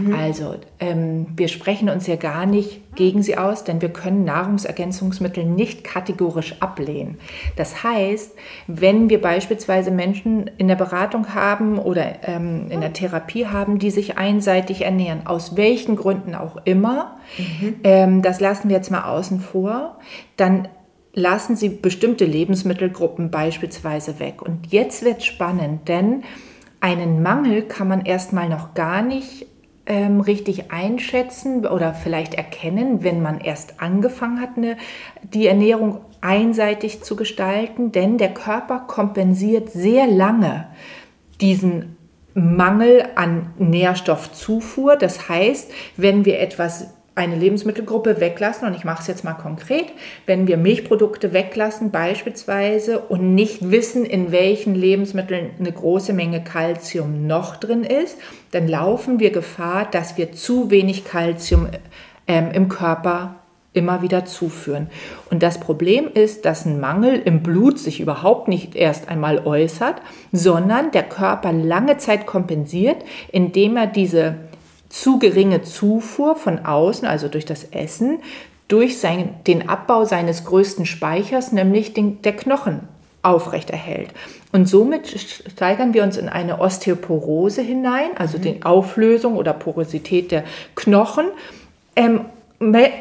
Mhm. 0.00 0.14
Also, 0.14 0.56
ähm, 0.78 1.26
wir 1.36 1.48
sprechen 1.48 1.88
uns 1.88 2.06
ja 2.06 2.16
gar 2.16 2.46
nicht 2.46 2.94
gegen 2.94 3.22
sie 3.22 3.38
aus, 3.38 3.64
denn 3.64 3.80
wir 3.80 3.90
können 3.90 4.24
Nahrungsergänzungsmittel 4.24 5.44
nicht 5.44 5.84
kategorisch 5.84 6.56
ablehnen. 6.60 7.18
Das 7.56 7.82
heißt, 7.82 8.34
wenn 8.66 9.08
wir 9.08 9.20
beispielsweise 9.20 9.90
Menschen 9.90 10.50
in 10.58 10.68
der 10.68 10.76
Beratung 10.76 11.34
haben 11.34 11.78
oder 11.78 12.28
ähm, 12.28 12.70
in 12.70 12.80
der 12.80 12.92
Therapie 12.92 13.46
haben, 13.46 13.78
die 13.78 13.90
sich 13.90 14.18
einseitig 14.18 14.82
ernähren, 14.82 15.26
aus 15.26 15.56
welchen 15.56 15.96
Gründen 15.96 16.34
auch 16.34 16.58
immer, 16.64 17.16
mhm. 17.38 17.74
ähm, 17.84 18.22
das 18.22 18.40
lassen 18.40 18.68
wir 18.68 18.76
jetzt 18.76 18.90
mal 18.90 19.04
außen 19.04 19.40
vor, 19.40 19.98
dann 20.36 20.68
lassen 21.12 21.56
Sie 21.56 21.68
bestimmte 21.68 22.24
Lebensmittelgruppen 22.24 23.30
beispielsweise 23.30 24.20
weg. 24.20 24.42
Und 24.42 24.72
jetzt 24.72 25.04
wird 25.04 25.24
spannend, 25.24 25.88
denn 25.88 26.22
einen 26.80 27.22
Mangel 27.22 27.62
kann 27.62 27.88
man 27.88 28.04
erstmal 28.04 28.48
noch 28.48 28.74
gar 28.74 29.02
nicht 29.02 29.46
ähm, 29.90 30.20
richtig 30.20 30.70
einschätzen 30.70 31.66
oder 31.66 31.94
vielleicht 31.94 32.34
erkennen, 32.34 33.02
wenn 33.02 33.20
man 33.20 33.40
erst 33.40 33.82
angefangen 33.82 34.40
hat, 34.40 34.56
eine, 34.56 34.76
die 35.34 35.48
Ernährung 35.48 36.00
einseitig 36.20 37.02
zu 37.02 37.16
gestalten, 37.16 37.90
denn 37.90 38.16
der 38.16 38.32
Körper 38.32 38.84
kompensiert 38.86 39.70
sehr 39.70 40.06
lange 40.06 40.68
diesen 41.40 41.96
Mangel 42.34 43.04
an 43.16 43.52
Nährstoffzufuhr. 43.58 44.94
Das 44.94 45.28
heißt, 45.28 45.72
wenn 45.96 46.24
wir 46.24 46.38
etwas 46.38 46.94
eine 47.14 47.36
Lebensmittelgruppe 47.36 48.20
weglassen, 48.20 48.68
und 48.68 48.74
ich 48.74 48.84
mache 48.84 49.02
es 49.02 49.08
jetzt 49.08 49.24
mal 49.24 49.34
konkret, 49.34 49.86
wenn 50.26 50.46
wir 50.46 50.56
Milchprodukte 50.56 51.32
weglassen 51.32 51.90
beispielsweise 51.90 53.00
und 53.00 53.34
nicht 53.34 53.70
wissen, 53.70 54.04
in 54.04 54.32
welchen 54.32 54.74
Lebensmitteln 54.74 55.50
eine 55.58 55.72
große 55.72 56.12
Menge 56.12 56.42
Kalzium 56.42 57.26
noch 57.26 57.56
drin 57.56 57.84
ist, 57.84 58.18
dann 58.52 58.68
laufen 58.68 59.20
wir 59.20 59.30
Gefahr, 59.30 59.86
dass 59.90 60.16
wir 60.16 60.32
zu 60.32 60.70
wenig 60.70 61.04
Kalzium 61.04 61.68
ähm, 62.26 62.50
im 62.52 62.68
Körper 62.68 63.36
immer 63.72 64.02
wieder 64.02 64.24
zuführen. 64.24 64.88
Und 65.30 65.42
das 65.42 65.60
Problem 65.60 66.08
ist, 66.12 66.44
dass 66.44 66.64
ein 66.66 66.80
Mangel 66.80 67.20
im 67.24 67.42
Blut 67.42 67.78
sich 67.78 68.00
überhaupt 68.00 68.48
nicht 68.48 68.74
erst 68.74 69.08
einmal 69.08 69.46
äußert, 69.46 69.96
sondern 70.32 70.90
der 70.90 71.04
Körper 71.04 71.52
lange 71.52 71.98
Zeit 71.98 72.26
kompensiert, 72.26 73.04
indem 73.30 73.76
er 73.76 73.86
diese 73.86 74.36
zu 74.90 75.18
geringe 75.18 75.62
Zufuhr 75.62 76.36
von 76.36 76.66
außen, 76.66 77.08
also 77.08 77.28
durch 77.28 77.46
das 77.46 77.64
Essen, 77.64 78.18
durch 78.68 78.98
sein, 78.98 79.34
den 79.46 79.68
Abbau 79.68 80.04
seines 80.04 80.44
größten 80.44 80.84
Speichers, 80.84 81.52
nämlich 81.52 81.94
den, 81.94 82.20
der 82.22 82.36
Knochen, 82.36 82.80
aufrechterhält. 83.22 84.10
Und 84.52 84.68
somit 84.68 85.08
steigern 85.08 85.94
wir 85.94 86.02
uns 86.02 86.16
in 86.16 86.28
eine 86.28 86.60
Osteoporose 86.60 87.62
hinein, 87.62 88.10
also 88.16 88.38
mhm. 88.38 88.42
die 88.42 88.62
Auflösung 88.62 89.36
oder 89.36 89.52
Porosität 89.52 90.30
der 90.32 90.44
Knochen. 90.74 91.26
Ähm, 91.96 92.26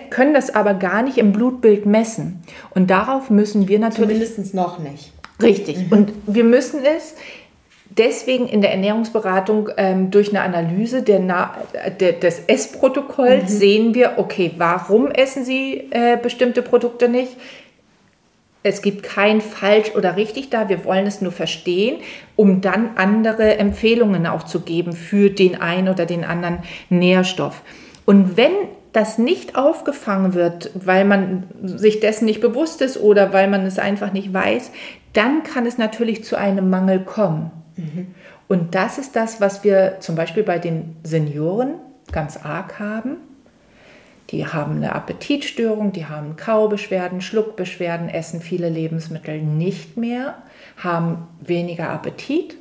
können 0.09 0.33
das 0.33 0.55
aber 0.55 0.73
gar 0.73 1.01
nicht 1.01 1.17
im 1.17 1.33
Blutbild 1.33 1.85
messen. 1.85 2.41
Und 2.71 2.89
darauf 2.89 3.29
müssen 3.29 3.67
wir 3.67 3.79
natürlich. 3.79 4.25
Zumindest 4.25 4.53
noch 4.53 4.79
nicht. 4.79 5.11
Richtig. 5.41 5.77
Mhm. 5.77 5.91
Und 5.91 6.11
wir 6.27 6.43
müssen 6.43 6.79
es 6.83 7.15
deswegen 7.89 8.47
in 8.47 8.61
der 8.61 8.71
Ernährungsberatung 8.71 9.69
ähm, 9.77 10.11
durch 10.11 10.29
eine 10.29 10.41
Analyse 10.41 11.01
der 11.01 11.19
Na 11.19 11.55
der, 11.99 12.13
des 12.13 12.43
Essprotokolls 12.47 13.43
mhm. 13.43 13.57
sehen 13.57 13.93
wir, 13.93 14.13
okay, 14.17 14.51
warum 14.57 15.07
essen 15.07 15.43
Sie 15.43 15.89
äh, 15.91 16.17
bestimmte 16.21 16.61
Produkte 16.61 17.09
nicht? 17.09 17.35
Es 18.61 18.81
gibt 18.81 19.03
kein 19.03 19.39
falsch 19.39 19.95
oder 19.95 20.17
richtig 20.17 20.49
da, 20.49 20.67
wir 20.67 20.83
wollen 20.83 21.07
es 21.07 21.21
nur 21.21 21.31
verstehen, 21.31 22.01
um 22.35 22.59
dann 22.59 22.91
andere 22.95 23.57
Empfehlungen 23.57 24.27
auch 24.27 24.43
zu 24.43 24.59
geben 24.59 24.91
für 24.93 25.29
den 25.29 25.61
einen 25.61 25.87
oder 25.87 26.05
den 26.05 26.25
anderen 26.25 26.59
Nährstoff. 26.89 27.61
Und 28.05 28.35
wenn 28.35 28.51
das 28.91 29.17
nicht 29.17 29.55
aufgefangen 29.55 30.33
wird, 30.33 30.71
weil 30.73 31.05
man 31.05 31.43
sich 31.63 31.99
dessen 31.99 32.25
nicht 32.25 32.41
bewusst 32.41 32.81
ist 32.81 32.99
oder 32.99 33.31
weil 33.33 33.47
man 33.47 33.65
es 33.65 33.79
einfach 33.79 34.11
nicht 34.11 34.33
weiß, 34.33 34.71
dann 35.13 35.43
kann 35.43 35.65
es 35.65 35.77
natürlich 35.77 36.23
zu 36.23 36.37
einem 36.37 36.69
Mangel 36.69 36.99
kommen. 36.99 37.51
Mhm. 37.79 38.07
Und 38.47 38.75
das 38.75 38.97
ist 38.97 39.15
das, 39.15 39.41
was 39.41 39.63
wir 39.63 39.97
zum 39.99 40.15
Beispiel 40.15 40.43
bei 40.43 40.59
den 40.59 40.95
Senioren 41.03 41.75
ganz 42.11 42.37
arg 42.37 42.79
haben. 42.79 43.17
Die 44.29 44.45
haben 44.45 44.75
eine 44.75 44.93
Appetitstörung, 44.93 45.91
die 45.91 46.05
haben 46.05 46.35
Kaubeschwerden, 46.35 47.21
Schluckbeschwerden, 47.21 48.09
essen 48.09 48.41
viele 48.41 48.69
Lebensmittel 48.69 49.41
nicht 49.41 49.97
mehr, 49.97 50.35
haben 50.77 51.27
weniger 51.39 51.89
Appetit. 51.89 52.55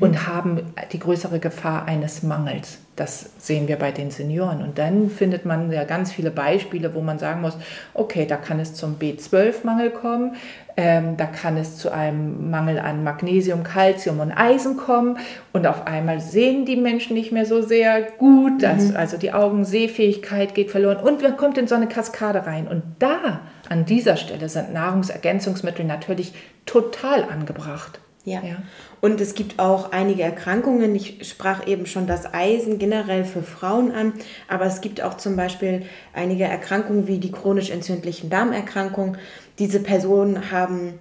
Und 0.00 0.26
haben 0.26 0.72
die 0.92 0.98
größere 0.98 1.38
Gefahr 1.38 1.86
eines 1.86 2.22
Mangels. 2.22 2.78
Das 2.96 3.30
sehen 3.38 3.66
wir 3.66 3.76
bei 3.76 3.90
den 3.90 4.12
Senioren. 4.12 4.62
Und 4.62 4.78
dann 4.78 5.10
findet 5.10 5.44
man 5.44 5.72
ja 5.72 5.82
ganz 5.84 6.12
viele 6.12 6.30
Beispiele, 6.30 6.94
wo 6.94 7.00
man 7.00 7.18
sagen 7.18 7.40
muss, 7.40 7.56
okay, 7.92 8.24
da 8.24 8.36
kann 8.36 8.60
es 8.60 8.74
zum 8.74 8.98
B12-Mangel 8.98 9.90
kommen, 9.90 10.36
ähm, 10.76 11.16
da 11.16 11.26
kann 11.26 11.56
es 11.56 11.76
zu 11.76 11.92
einem 11.92 12.50
Mangel 12.50 12.78
an 12.78 13.02
Magnesium, 13.02 13.64
Calcium 13.64 14.20
und 14.20 14.32
Eisen 14.32 14.76
kommen. 14.76 15.18
Und 15.52 15.66
auf 15.66 15.86
einmal 15.86 16.20
sehen 16.20 16.66
die 16.66 16.76
Menschen 16.76 17.14
nicht 17.14 17.32
mehr 17.32 17.46
so 17.46 17.62
sehr 17.62 18.02
gut, 18.02 18.62
dass, 18.62 18.90
mhm. 18.90 18.96
also 18.96 19.16
die 19.16 19.32
Augensehfähigkeit 19.32 20.54
geht 20.54 20.70
verloren 20.70 20.98
und 20.98 21.20
man 21.22 21.36
kommt 21.36 21.58
in 21.58 21.66
so 21.66 21.74
eine 21.74 21.88
Kaskade 21.88 22.46
rein. 22.46 22.68
Und 22.68 22.82
da, 23.00 23.40
an 23.68 23.84
dieser 23.86 24.16
Stelle, 24.16 24.48
sind 24.48 24.72
Nahrungsergänzungsmittel 24.72 25.84
natürlich 25.84 26.32
total 26.64 27.24
angebracht. 27.24 28.00
Ja. 28.24 28.42
ja. 28.42 28.56
Und 29.00 29.20
es 29.20 29.34
gibt 29.34 29.58
auch 29.58 29.92
einige 29.92 30.22
Erkrankungen. 30.22 30.94
Ich 30.94 31.28
sprach 31.28 31.66
eben 31.66 31.84
schon 31.84 32.06
das 32.06 32.32
Eisen 32.32 32.78
generell 32.78 33.24
für 33.24 33.42
Frauen 33.42 33.92
an, 33.92 34.14
aber 34.48 34.64
es 34.64 34.80
gibt 34.80 35.02
auch 35.02 35.18
zum 35.18 35.36
Beispiel 35.36 35.82
einige 36.14 36.44
Erkrankungen 36.44 37.06
wie 37.06 37.18
die 37.18 37.30
chronisch 37.30 37.70
entzündlichen 37.70 38.30
Darmerkrankungen. 38.30 39.18
Diese 39.58 39.80
Personen 39.80 40.50
haben 40.50 40.94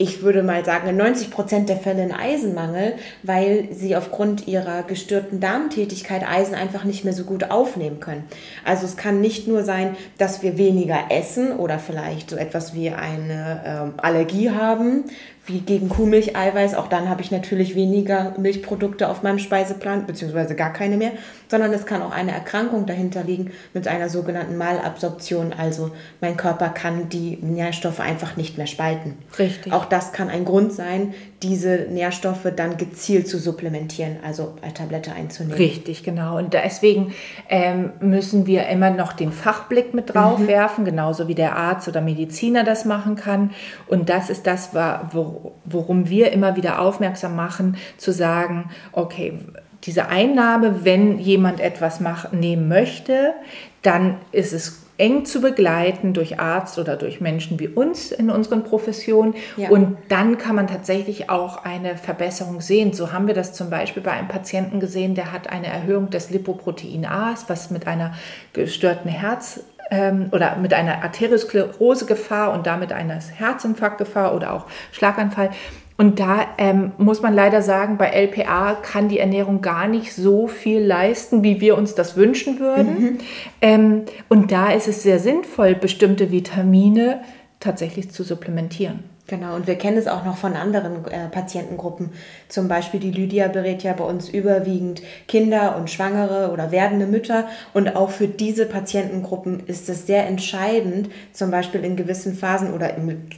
ich 0.00 0.22
würde 0.22 0.44
mal 0.44 0.64
sagen, 0.64 0.88
in 0.88 0.96
90 0.96 1.32
Prozent 1.32 1.68
der 1.68 1.76
Fälle 1.76 2.02
einen 2.02 2.12
Eisenmangel, 2.12 2.94
weil 3.24 3.68
sie 3.72 3.96
aufgrund 3.96 4.46
ihrer 4.46 4.84
gestörten 4.84 5.40
Darmtätigkeit 5.40 6.22
Eisen 6.26 6.54
einfach 6.54 6.84
nicht 6.84 7.04
mehr 7.04 7.12
so 7.12 7.24
gut 7.24 7.50
aufnehmen 7.50 7.98
können. 7.98 8.22
Also 8.64 8.86
es 8.86 8.96
kann 8.96 9.20
nicht 9.20 9.48
nur 9.48 9.64
sein, 9.64 9.96
dass 10.16 10.40
wir 10.40 10.56
weniger 10.56 11.10
essen 11.10 11.50
oder 11.52 11.80
vielleicht 11.80 12.30
so 12.30 12.36
etwas 12.36 12.74
wie 12.74 12.90
eine 12.90 13.62
ähm, 13.66 13.94
Allergie 13.96 14.50
haben, 14.50 15.04
wie 15.48 15.60
gegen 15.60 15.88
Kuhmilcheiweiß. 15.88 16.74
Auch 16.74 16.88
dann 16.88 17.08
habe 17.08 17.22
ich 17.22 17.30
natürlich 17.30 17.74
weniger 17.74 18.34
Milchprodukte 18.38 19.08
auf 19.08 19.22
meinem 19.22 19.38
Speiseplan, 19.38 20.06
beziehungsweise 20.06 20.54
gar 20.54 20.72
keine 20.72 20.96
mehr, 20.96 21.12
sondern 21.48 21.72
es 21.72 21.86
kann 21.86 22.02
auch 22.02 22.12
eine 22.12 22.32
Erkrankung 22.32 22.86
dahinter 22.86 23.24
liegen 23.24 23.50
mit 23.74 23.88
einer 23.88 24.08
sogenannten 24.08 24.56
Malabsorption. 24.56 25.52
Also 25.52 25.90
mein 26.20 26.36
Körper 26.36 26.68
kann 26.68 27.08
die 27.08 27.38
Nährstoffe 27.40 28.00
einfach 28.00 28.36
nicht 28.36 28.58
mehr 28.58 28.66
spalten. 28.66 29.16
Richtig. 29.38 29.72
Auch 29.72 29.86
das 29.86 30.12
kann 30.12 30.28
ein 30.28 30.44
Grund 30.44 30.72
sein, 30.72 31.14
diese 31.42 31.86
Nährstoffe 31.88 32.48
dann 32.56 32.76
gezielt 32.76 33.28
zu 33.28 33.38
supplementieren, 33.38 34.16
also 34.24 34.56
als 34.60 34.74
Tablette 34.74 35.12
einzunehmen. 35.12 35.56
Richtig, 35.56 36.02
genau. 36.02 36.36
Und 36.36 36.52
deswegen 36.52 37.14
ähm, 37.48 37.92
müssen 38.00 38.46
wir 38.46 38.66
immer 38.68 38.90
noch 38.90 39.12
den 39.12 39.30
Fachblick 39.30 39.94
mit 39.94 40.14
drauf 40.14 40.40
mhm. 40.40 40.48
werfen, 40.48 40.84
genauso 40.84 41.28
wie 41.28 41.36
der 41.36 41.56
Arzt 41.56 41.86
oder 41.86 42.00
Mediziner 42.00 42.64
das 42.64 42.84
machen 42.84 43.14
kann. 43.14 43.52
Und 43.86 44.08
das 44.08 44.30
ist 44.30 44.48
das, 44.48 44.70
worum 45.64 46.08
wir 46.08 46.32
immer 46.32 46.56
wieder 46.56 46.80
aufmerksam 46.80 47.36
machen, 47.36 47.76
zu 47.98 48.12
sagen, 48.12 48.70
okay, 48.92 49.38
diese 49.84 50.08
Einnahme, 50.08 50.84
wenn 50.84 51.18
jemand 51.18 51.60
etwas 51.60 52.00
machen, 52.00 52.40
nehmen 52.40 52.66
möchte, 52.66 53.34
dann 53.82 54.16
ist 54.32 54.52
es 54.52 54.87
eng 54.98 55.24
zu 55.24 55.40
begleiten 55.40 56.12
durch 56.12 56.38
Arzt 56.40 56.78
oder 56.78 56.96
durch 56.96 57.20
Menschen 57.20 57.58
wie 57.58 57.68
uns 57.68 58.12
in 58.12 58.30
unseren 58.30 58.64
Professionen. 58.64 59.34
Ja. 59.56 59.70
Und 59.70 59.96
dann 60.08 60.38
kann 60.38 60.56
man 60.56 60.66
tatsächlich 60.66 61.30
auch 61.30 61.64
eine 61.64 61.96
Verbesserung 61.96 62.60
sehen. 62.60 62.92
So 62.92 63.12
haben 63.12 63.26
wir 63.28 63.34
das 63.34 63.52
zum 63.52 63.70
Beispiel 63.70 64.02
bei 64.02 64.10
einem 64.10 64.28
Patienten 64.28 64.80
gesehen, 64.80 65.14
der 65.14 65.32
hat 65.32 65.48
eine 65.48 65.68
Erhöhung 65.68 66.10
des 66.10 66.30
Lipoprotein 66.30 67.06
A's, 67.06 67.44
was 67.48 67.70
mit 67.70 67.86
einer 67.86 68.14
gestörten 68.52 69.08
Herz 69.08 69.60
ähm, 69.90 70.28
oder 70.32 70.56
mit 70.56 70.74
einer 70.74 71.02
Arteriosklerose-Gefahr 71.02 72.52
und 72.52 72.66
damit 72.66 72.92
einer 72.92 73.18
Herzinfarktgefahr 73.20 74.34
oder 74.34 74.52
auch 74.52 74.66
Schlaganfall 74.92 75.50
und 76.00 76.20
da 76.20 76.46
ähm, 76.58 76.92
muss 76.96 77.22
man 77.22 77.34
leider 77.34 77.60
sagen, 77.60 77.98
bei 77.98 78.10
LPA 78.10 78.74
kann 78.74 79.08
die 79.08 79.18
Ernährung 79.18 79.60
gar 79.60 79.88
nicht 79.88 80.14
so 80.14 80.46
viel 80.46 80.80
leisten, 80.80 81.42
wie 81.42 81.60
wir 81.60 81.76
uns 81.76 81.96
das 81.96 82.16
wünschen 82.16 82.60
würden. 82.60 83.00
Mhm. 83.00 83.18
Ähm, 83.60 84.02
und 84.28 84.52
da 84.52 84.70
ist 84.70 84.86
es 84.86 85.02
sehr 85.02 85.18
sinnvoll, 85.18 85.74
bestimmte 85.74 86.30
Vitamine 86.30 87.22
tatsächlich 87.58 88.12
zu 88.12 88.22
supplementieren. 88.22 89.00
Genau, 89.28 89.56
und 89.56 89.66
wir 89.66 89.74
kennen 89.76 89.98
es 89.98 90.06
auch 90.06 90.24
noch 90.24 90.38
von 90.38 90.54
anderen 90.54 91.04
äh, 91.04 91.28
Patientengruppen. 91.28 92.12
Zum 92.48 92.66
Beispiel 92.66 92.98
die 92.98 93.10
Lydia 93.10 93.48
berät 93.48 93.82
ja 93.82 93.92
bei 93.92 94.04
uns 94.04 94.30
überwiegend 94.30 95.02
Kinder 95.26 95.76
und 95.76 95.90
Schwangere 95.90 96.50
oder 96.50 96.70
werdende 96.70 97.06
Mütter. 97.06 97.46
Und 97.74 97.94
auch 97.94 98.08
für 98.08 98.26
diese 98.26 98.64
Patientengruppen 98.64 99.66
ist 99.66 99.90
es 99.90 100.06
sehr 100.06 100.26
entscheidend, 100.26 101.10
zum 101.34 101.50
Beispiel 101.50 101.84
in 101.84 101.94
gewissen 101.94 102.32
Phasen 102.32 102.72
oder 102.72 102.92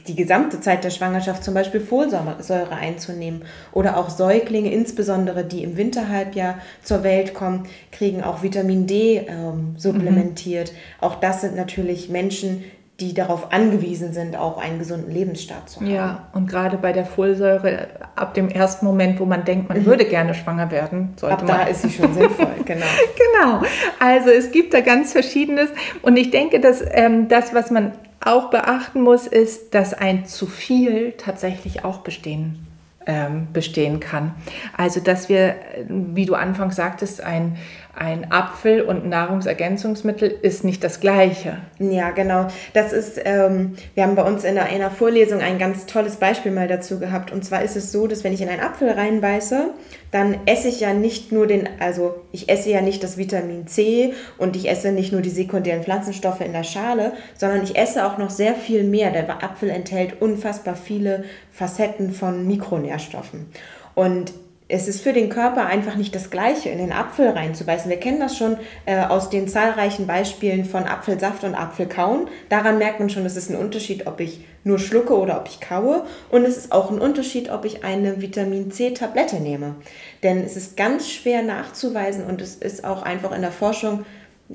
die 0.07 0.15
gesamte 0.15 0.61
Zeit 0.61 0.85
der 0.85 0.91
Schwangerschaft 0.91 1.43
zum 1.43 1.53
Beispiel 1.53 1.81
Folsäure 1.81 2.73
einzunehmen. 2.73 3.41
Oder 3.73 3.97
auch 3.97 4.09
Säuglinge, 4.09 4.71
insbesondere 4.71 5.43
die 5.43 5.61
im 5.61 5.75
Winterhalbjahr 5.75 6.59
zur 6.83 7.03
Welt 7.03 7.33
kommen, 7.33 7.67
kriegen 7.91 8.23
auch 8.23 8.43
Vitamin 8.43 8.87
D 8.87 9.25
ähm, 9.27 9.75
supplementiert. 9.77 10.71
Mhm. 10.71 11.05
Auch 11.05 11.15
das 11.15 11.41
sind 11.41 11.57
natürlich 11.57 12.07
Menschen, 12.07 12.63
die 13.01 13.15
darauf 13.15 13.51
angewiesen 13.51 14.13
sind, 14.13 14.37
auch 14.37 14.57
einen 14.57 14.77
gesunden 14.77 15.11
Lebensstab 15.11 15.67
zu 15.67 15.79
haben. 15.79 15.89
Ja, 15.89 16.27
und 16.33 16.47
gerade 16.47 16.77
bei 16.77 16.93
der 16.93 17.05
Folsäure, 17.05 17.87
ab 18.15 18.35
dem 18.35 18.47
ersten 18.47 18.85
Moment, 18.85 19.19
wo 19.19 19.25
man 19.25 19.43
denkt, 19.43 19.69
man 19.69 19.79
mhm. 19.79 19.85
würde 19.87 20.05
gerne 20.05 20.35
schwanger 20.35 20.69
werden, 20.69 21.13
sollte 21.15 21.37
ab 21.37 21.47
man. 21.47 21.57
da 21.57 21.63
ist 21.63 21.81
sie 21.81 21.89
schon 21.89 22.13
sinnvoll, 22.13 22.47
genau. 22.65 22.85
genau. 23.17 23.63
Also 23.99 24.29
es 24.29 24.51
gibt 24.51 24.75
da 24.75 24.81
ganz 24.81 25.11
Verschiedenes. 25.11 25.69
Und 26.03 26.15
ich 26.15 26.29
denke, 26.29 26.59
dass 26.59 26.83
ähm, 26.91 27.27
das, 27.27 27.55
was 27.55 27.71
man 27.71 27.93
auch 28.23 28.51
beachten 28.51 29.01
muss, 29.01 29.25
ist, 29.25 29.73
dass 29.73 29.95
ein 29.95 30.25
zu 30.25 30.45
viel 30.45 31.13
tatsächlich 31.13 31.83
auch 31.83 31.99
bestehen 31.99 32.70
ähm, 33.07 33.47
bestehen 33.53 33.99
kann. 33.99 34.35
Also 34.75 34.99
dass 34.99 35.29
wir, 35.29 35.55
wie 35.87 36.25
du 36.25 36.35
anfangs 36.35 36.75
sagtest, 36.75 37.21
ein, 37.21 37.57
ein 37.95 38.31
Apfel 38.31 38.81
und 38.81 39.07
Nahrungsergänzungsmittel 39.07 40.29
ist 40.29 40.63
nicht 40.63 40.83
das 40.83 40.99
gleiche. 40.99 41.57
Ja, 41.79 42.11
genau. 42.11 42.47
Das 42.73 42.93
ist, 42.93 43.19
ähm, 43.23 43.75
wir 43.95 44.03
haben 44.03 44.15
bei 44.15 44.23
uns 44.23 44.43
in 44.43 44.57
einer 44.57 44.89
Vorlesung 44.89 45.41
ein 45.41 45.57
ganz 45.59 45.85
tolles 45.85 46.15
Beispiel 46.15 46.51
mal 46.51 46.67
dazu 46.67 46.99
gehabt. 46.99 47.31
Und 47.31 47.43
zwar 47.43 47.63
ist 47.63 47.75
es 47.75 47.91
so, 47.91 48.07
dass 48.07 48.23
wenn 48.23 48.33
ich 48.33 48.41
in 48.41 48.49
einen 48.49 48.61
Apfel 48.61 48.89
reinbeiße, 48.89 49.71
dann 50.11 50.39
esse 50.45 50.67
ich 50.67 50.81
ja 50.81 50.93
nicht 50.93 51.31
nur 51.31 51.47
den, 51.47 51.67
also 51.79 52.21
ich 52.31 52.49
esse 52.49 52.69
ja 52.69 52.81
nicht 52.81 53.01
das 53.01 53.17
Vitamin 53.17 53.65
C 53.67 54.13
und 54.37 54.55
ich 54.55 54.69
esse 54.69 54.91
nicht 54.91 55.13
nur 55.13 55.21
die 55.21 55.29
sekundären 55.29 55.83
Pflanzenstoffe 55.83 56.41
in 56.41 56.51
der 56.51 56.63
Schale, 56.63 57.13
sondern 57.37 57.63
ich 57.63 57.77
esse 57.77 58.05
auch 58.05 58.17
noch 58.17 58.29
sehr 58.29 58.53
viel 58.53 58.83
mehr. 58.83 59.11
Der 59.11 59.43
Apfel 59.43 59.69
enthält 59.69 60.21
unfassbar 60.21 60.75
viele 60.75 61.23
Facetten 61.51 62.11
von 62.11 62.45
Mikronährstoffen. 62.45 63.47
Und 63.95 64.33
es 64.71 64.87
ist 64.87 65.01
für 65.01 65.13
den 65.13 65.29
Körper 65.29 65.65
einfach 65.65 65.95
nicht 65.95 66.15
das 66.15 66.29
Gleiche, 66.29 66.69
in 66.69 66.77
den 66.77 66.93
Apfel 66.93 67.29
reinzubeißen. 67.29 67.89
Wir 67.89 67.99
kennen 67.99 68.19
das 68.19 68.37
schon 68.37 68.57
äh, 68.85 69.03
aus 69.03 69.29
den 69.29 69.47
zahlreichen 69.47 70.07
Beispielen 70.07 70.65
von 70.65 70.83
Apfelsaft 70.83 71.43
und 71.43 71.55
Apfelkauen. 71.55 72.27
Daran 72.49 72.77
merkt 72.77 72.99
man 72.99 73.09
schon, 73.09 73.25
es 73.25 73.35
ist 73.35 73.49
ein 73.49 73.57
Unterschied, 73.57 74.07
ob 74.07 74.19
ich 74.19 74.45
nur 74.63 74.79
schlucke 74.79 75.17
oder 75.17 75.39
ob 75.39 75.47
ich 75.47 75.59
kaue. 75.59 76.05
Und 76.29 76.45
es 76.45 76.57
ist 76.57 76.71
auch 76.71 76.89
ein 76.89 76.99
Unterschied, 76.99 77.51
ob 77.51 77.65
ich 77.65 77.83
eine 77.83 78.21
Vitamin 78.21 78.71
C-Tablette 78.71 79.37
nehme. 79.37 79.75
Denn 80.23 80.43
es 80.43 80.55
ist 80.55 80.77
ganz 80.77 81.09
schwer 81.09 81.41
nachzuweisen 81.41 82.25
und 82.25 82.41
es 82.41 82.55
ist 82.55 82.85
auch 82.85 83.03
einfach 83.03 83.31
in 83.31 83.41
der 83.41 83.51
Forschung 83.51 84.05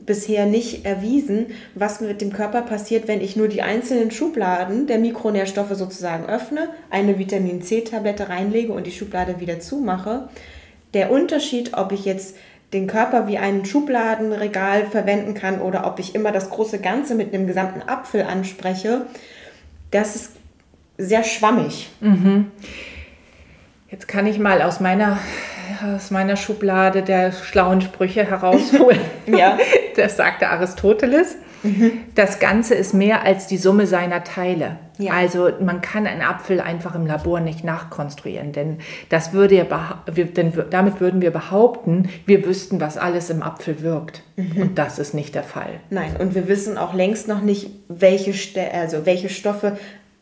bisher 0.04 0.46
nicht 0.46 0.84
erwiesen, 0.84 1.46
was 1.74 2.00
mit 2.00 2.20
dem 2.20 2.32
Körper 2.32 2.62
passiert, 2.62 3.08
wenn 3.08 3.20
ich 3.20 3.36
nur 3.36 3.48
die 3.48 3.62
einzelnen 3.62 4.10
Schubladen 4.10 4.86
der 4.86 4.98
Mikronährstoffe 4.98 5.74
sozusagen 5.74 6.26
öffne, 6.26 6.68
eine 6.90 7.18
Vitamin 7.18 7.62
C-Tablette 7.62 8.28
reinlege 8.28 8.72
und 8.72 8.86
die 8.86 8.92
Schublade 8.92 9.40
wieder 9.40 9.60
zumache. 9.60 10.28
Der 10.94 11.10
Unterschied, 11.10 11.74
ob 11.74 11.92
ich 11.92 12.04
jetzt 12.04 12.36
den 12.72 12.86
Körper 12.86 13.28
wie 13.28 13.38
ein 13.38 13.64
Schubladenregal 13.64 14.86
verwenden 14.86 15.34
kann 15.34 15.60
oder 15.60 15.86
ob 15.86 15.98
ich 15.98 16.14
immer 16.14 16.32
das 16.32 16.50
große 16.50 16.80
Ganze 16.80 17.14
mit 17.14 17.32
einem 17.32 17.46
gesamten 17.46 17.88
Apfel 17.88 18.22
anspreche, 18.22 19.06
das 19.90 20.16
ist 20.16 20.32
sehr 20.98 21.24
schwammig. 21.24 21.88
Mhm. 22.00 22.50
Jetzt 23.90 24.08
kann 24.08 24.26
ich 24.26 24.38
mal 24.38 24.62
aus 24.62 24.80
meiner, 24.80 25.18
aus 25.84 26.10
meiner 26.10 26.36
Schublade 26.36 27.02
der 27.02 27.32
schlauen 27.32 27.80
Sprüche 27.80 28.24
herausholen. 28.24 29.00
ja. 29.26 29.58
Das 29.96 30.16
sagte 30.16 30.48
Aristoteles. 30.48 31.36
Das 32.14 32.38
Ganze 32.38 32.74
ist 32.74 32.94
mehr 32.94 33.22
als 33.22 33.46
die 33.46 33.56
Summe 33.56 33.86
seiner 33.86 34.24
Teile. 34.24 34.76
Ja. 34.98 35.12
Also 35.12 35.50
man 35.60 35.80
kann 35.82 36.06
einen 36.06 36.22
Apfel 36.22 36.60
einfach 36.60 36.94
im 36.94 37.06
Labor 37.06 37.40
nicht 37.40 37.64
nachkonstruieren, 37.64 38.52
denn 38.52 38.78
das 39.10 39.32
würde 39.32 39.56
ja 39.56 39.64
denn 40.06 40.52
damit 40.70 41.00
würden 41.00 41.20
wir 41.20 41.30
behaupten, 41.30 42.08
wir 42.24 42.46
wüssten, 42.46 42.80
was 42.80 42.96
alles 42.96 43.28
im 43.28 43.42
Apfel 43.42 43.82
wirkt. 43.82 44.22
Mhm. 44.36 44.62
Und 44.62 44.78
das 44.78 44.98
ist 44.98 45.12
nicht 45.12 45.34
der 45.34 45.42
Fall. 45.42 45.80
Nein, 45.90 46.16
und 46.18 46.34
wir 46.34 46.48
wissen 46.48 46.78
auch 46.78 46.94
längst 46.94 47.28
noch 47.28 47.42
nicht, 47.42 47.70
welche, 47.88 48.32
also 48.72 49.04
welche 49.04 49.28
Stoffe 49.28 49.76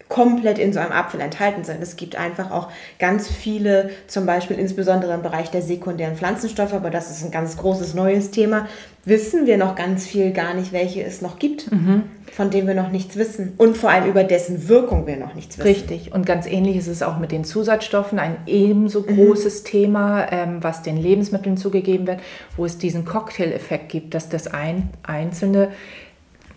komplett 0.08 0.58
in 0.58 0.72
so 0.72 0.80
einem 0.80 0.92
Apfel 0.92 1.20
enthalten 1.20 1.64
sind. 1.64 1.82
Es 1.82 1.96
gibt 1.96 2.16
einfach 2.16 2.50
auch 2.50 2.68
ganz 2.98 3.28
viele, 3.28 3.90
zum 4.06 4.26
Beispiel 4.26 4.58
insbesondere 4.58 5.14
im 5.14 5.22
Bereich 5.22 5.50
der 5.50 5.62
sekundären 5.62 6.16
Pflanzenstoffe, 6.16 6.74
aber 6.74 6.90
das 6.90 7.10
ist 7.10 7.24
ein 7.24 7.30
ganz 7.30 7.56
großes 7.56 7.94
neues 7.94 8.30
Thema, 8.30 8.68
wissen 9.06 9.46
wir 9.46 9.56
noch 9.56 9.74
ganz 9.74 10.06
viel 10.06 10.32
gar 10.32 10.54
nicht, 10.54 10.72
welche 10.72 11.02
es 11.02 11.20
noch 11.20 11.38
gibt, 11.38 11.70
mhm. 11.70 12.04
von 12.32 12.50
denen 12.50 12.66
wir 12.66 12.74
noch 12.74 12.90
nichts 12.90 13.16
wissen 13.16 13.54
und 13.56 13.76
vor 13.76 13.90
allem 13.90 14.08
über 14.08 14.24
dessen 14.24 14.68
Wirkung 14.68 15.06
wir 15.06 15.16
noch 15.16 15.34
nichts 15.34 15.58
wissen. 15.58 15.68
Richtig. 15.68 16.12
Und 16.12 16.26
ganz 16.26 16.46
ähnlich 16.46 16.76
ist 16.76 16.88
es 16.88 17.02
auch 17.02 17.18
mit 17.18 17.32
den 17.32 17.44
Zusatzstoffen, 17.44 18.18
ein 18.18 18.36
ebenso 18.46 19.00
mhm. 19.00 19.16
großes 19.16 19.64
Thema, 19.64 20.30
ähm, 20.30 20.62
was 20.62 20.82
den 20.82 20.96
Lebensmitteln 20.96 21.56
zugegeben 21.56 22.06
wird, 22.06 22.20
wo 22.56 22.64
es 22.64 22.78
diesen 22.78 23.04
Cocktail-Effekt 23.04 23.88
gibt, 23.88 24.14
dass 24.14 24.28
das 24.28 24.48
ein 24.48 24.90
einzelne 25.02 25.70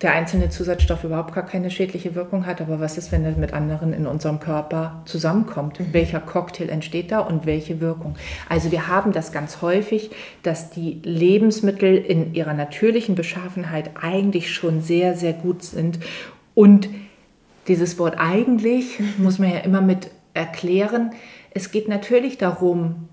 der 0.02 0.14
einzelne 0.14 0.50
Zusatzstoff 0.50 1.04
überhaupt 1.04 1.34
gar 1.34 1.46
keine 1.46 1.72
schädliche 1.72 2.14
Wirkung 2.14 2.46
hat. 2.46 2.62
Aber 2.62 2.80
was 2.80 2.98
ist, 2.98 3.12
wenn 3.12 3.26
er 3.26 3.32
mit 3.32 3.54
anderen 3.54 3.94
in 3.94 4.06
unserem 4.06 4.40
Körper 4.40 5.02
zusammenkommt? 5.06 5.80
Mhm. 5.80 5.94
Welcher 5.94 6.20
Cocktail 6.20 6.70
entsteht 6.70 7.12
da 7.12 7.20
und 7.20 7.46
welche 7.46 7.82
Wirkung? 7.82 8.16
Also 8.48 8.72
wir 8.72 8.88
haben 8.88 9.12
das 9.12 9.32
ganz 9.32 9.62
häufig, 9.62 10.12
dass 10.44 10.70
die 10.70 11.02
Lebensmittel 11.04 11.98
in 11.98 12.36
ihrer 12.36 12.54
natürlichen 12.54 13.16
Beschaffenheit 13.16 13.92
eigentlich 14.00 14.54
schon 14.54 14.82
sehr, 14.82 15.16
sehr 15.16 15.34
gut 15.34 15.64
sind. 15.64 16.00
Und 16.54 16.90
dieses 17.68 17.98
Wort 17.98 18.16
eigentlich 18.20 19.00
muss 19.18 19.40
man 19.40 19.52
ja 19.52 19.60
immer 19.60 19.82
mit 19.82 20.12
erklären. 20.34 21.12
Es 21.52 21.72
geht 21.72 21.88
natürlich 21.88 22.38
darum, 22.38 23.10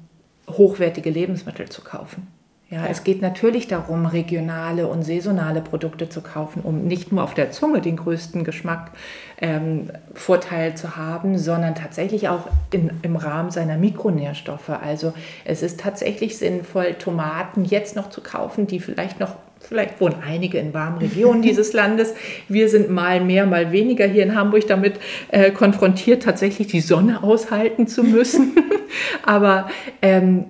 hochwertige 0.51 1.09
Lebensmittel 1.09 1.71
zu 1.71 1.83
kaufen. 1.83 2.27
Ja, 2.75 2.87
es 2.91 3.05
geht 3.05 3.23
natürlich 3.23 3.69
darum, 3.69 4.05
regionale 4.05 4.89
und 4.89 5.05
saisonale 5.05 5.61
Produkte 5.61 6.09
zu 6.09 6.23
kaufen, 6.23 6.63
um 6.65 6.89
nicht 6.89 7.13
nur 7.13 7.23
auf 7.23 7.33
der 7.33 7.53
Zunge 7.53 7.81
den 7.81 7.97
größten 7.97 8.43
Geschmackvorteil 8.43 10.71
ähm, 10.71 10.77
zu 10.77 10.97
haben, 10.97 11.39
sondern 11.39 11.77
tatsächlich 11.77 12.29
auch 12.29 12.49
in, 12.73 12.91
im 13.03 13.15
Rahmen 13.15 13.53
seiner 13.53 13.77
Mikronährstoffe. 13.77 14.71
Also 14.71 15.15
es 15.45 15.63
ist 15.63 15.79
tatsächlich 15.79 16.37
sinnvoll, 16.37 16.95
Tomaten 16.95 17.65
jetzt 17.65 17.95
noch 17.95 18.11
zu 18.11 18.21
kaufen, 18.21 18.67
die 18.67 18.81
vielleicht 18.81 19.21
noch 19.21 19.37
Vielleicht 19.67 19.99
wohnen 19.99 20.17
einige 20.23 20.59
in 20.59 20.75
warmen 20.75 20.99
Regionen 20.99 21.41
dieses 21.43 21.73
Landes. 21.73 22.13
Wir 22.49 22.69
sind 22.69 22.91
mal 22.91 23.23
mehr, 23.23 23.47
mal 23.47 23.73
weniger 23.73 24.07
hier 24.07 24.23
in 24.23 24.35
Hamburg 24.35 24.67
damit 24.67 25.01
äh, 25.29 25.53
konfrontiert, 25.53 26.23
tatsächlich 26.23 26.67
die 26.67 26.83
Sonne 26.83 27.23
aushalten 27.23 27.87
zu 27.87 28.05
müssen. 28.05 28.55
Aber 29.25 29.71
ähm, 30.03 30.45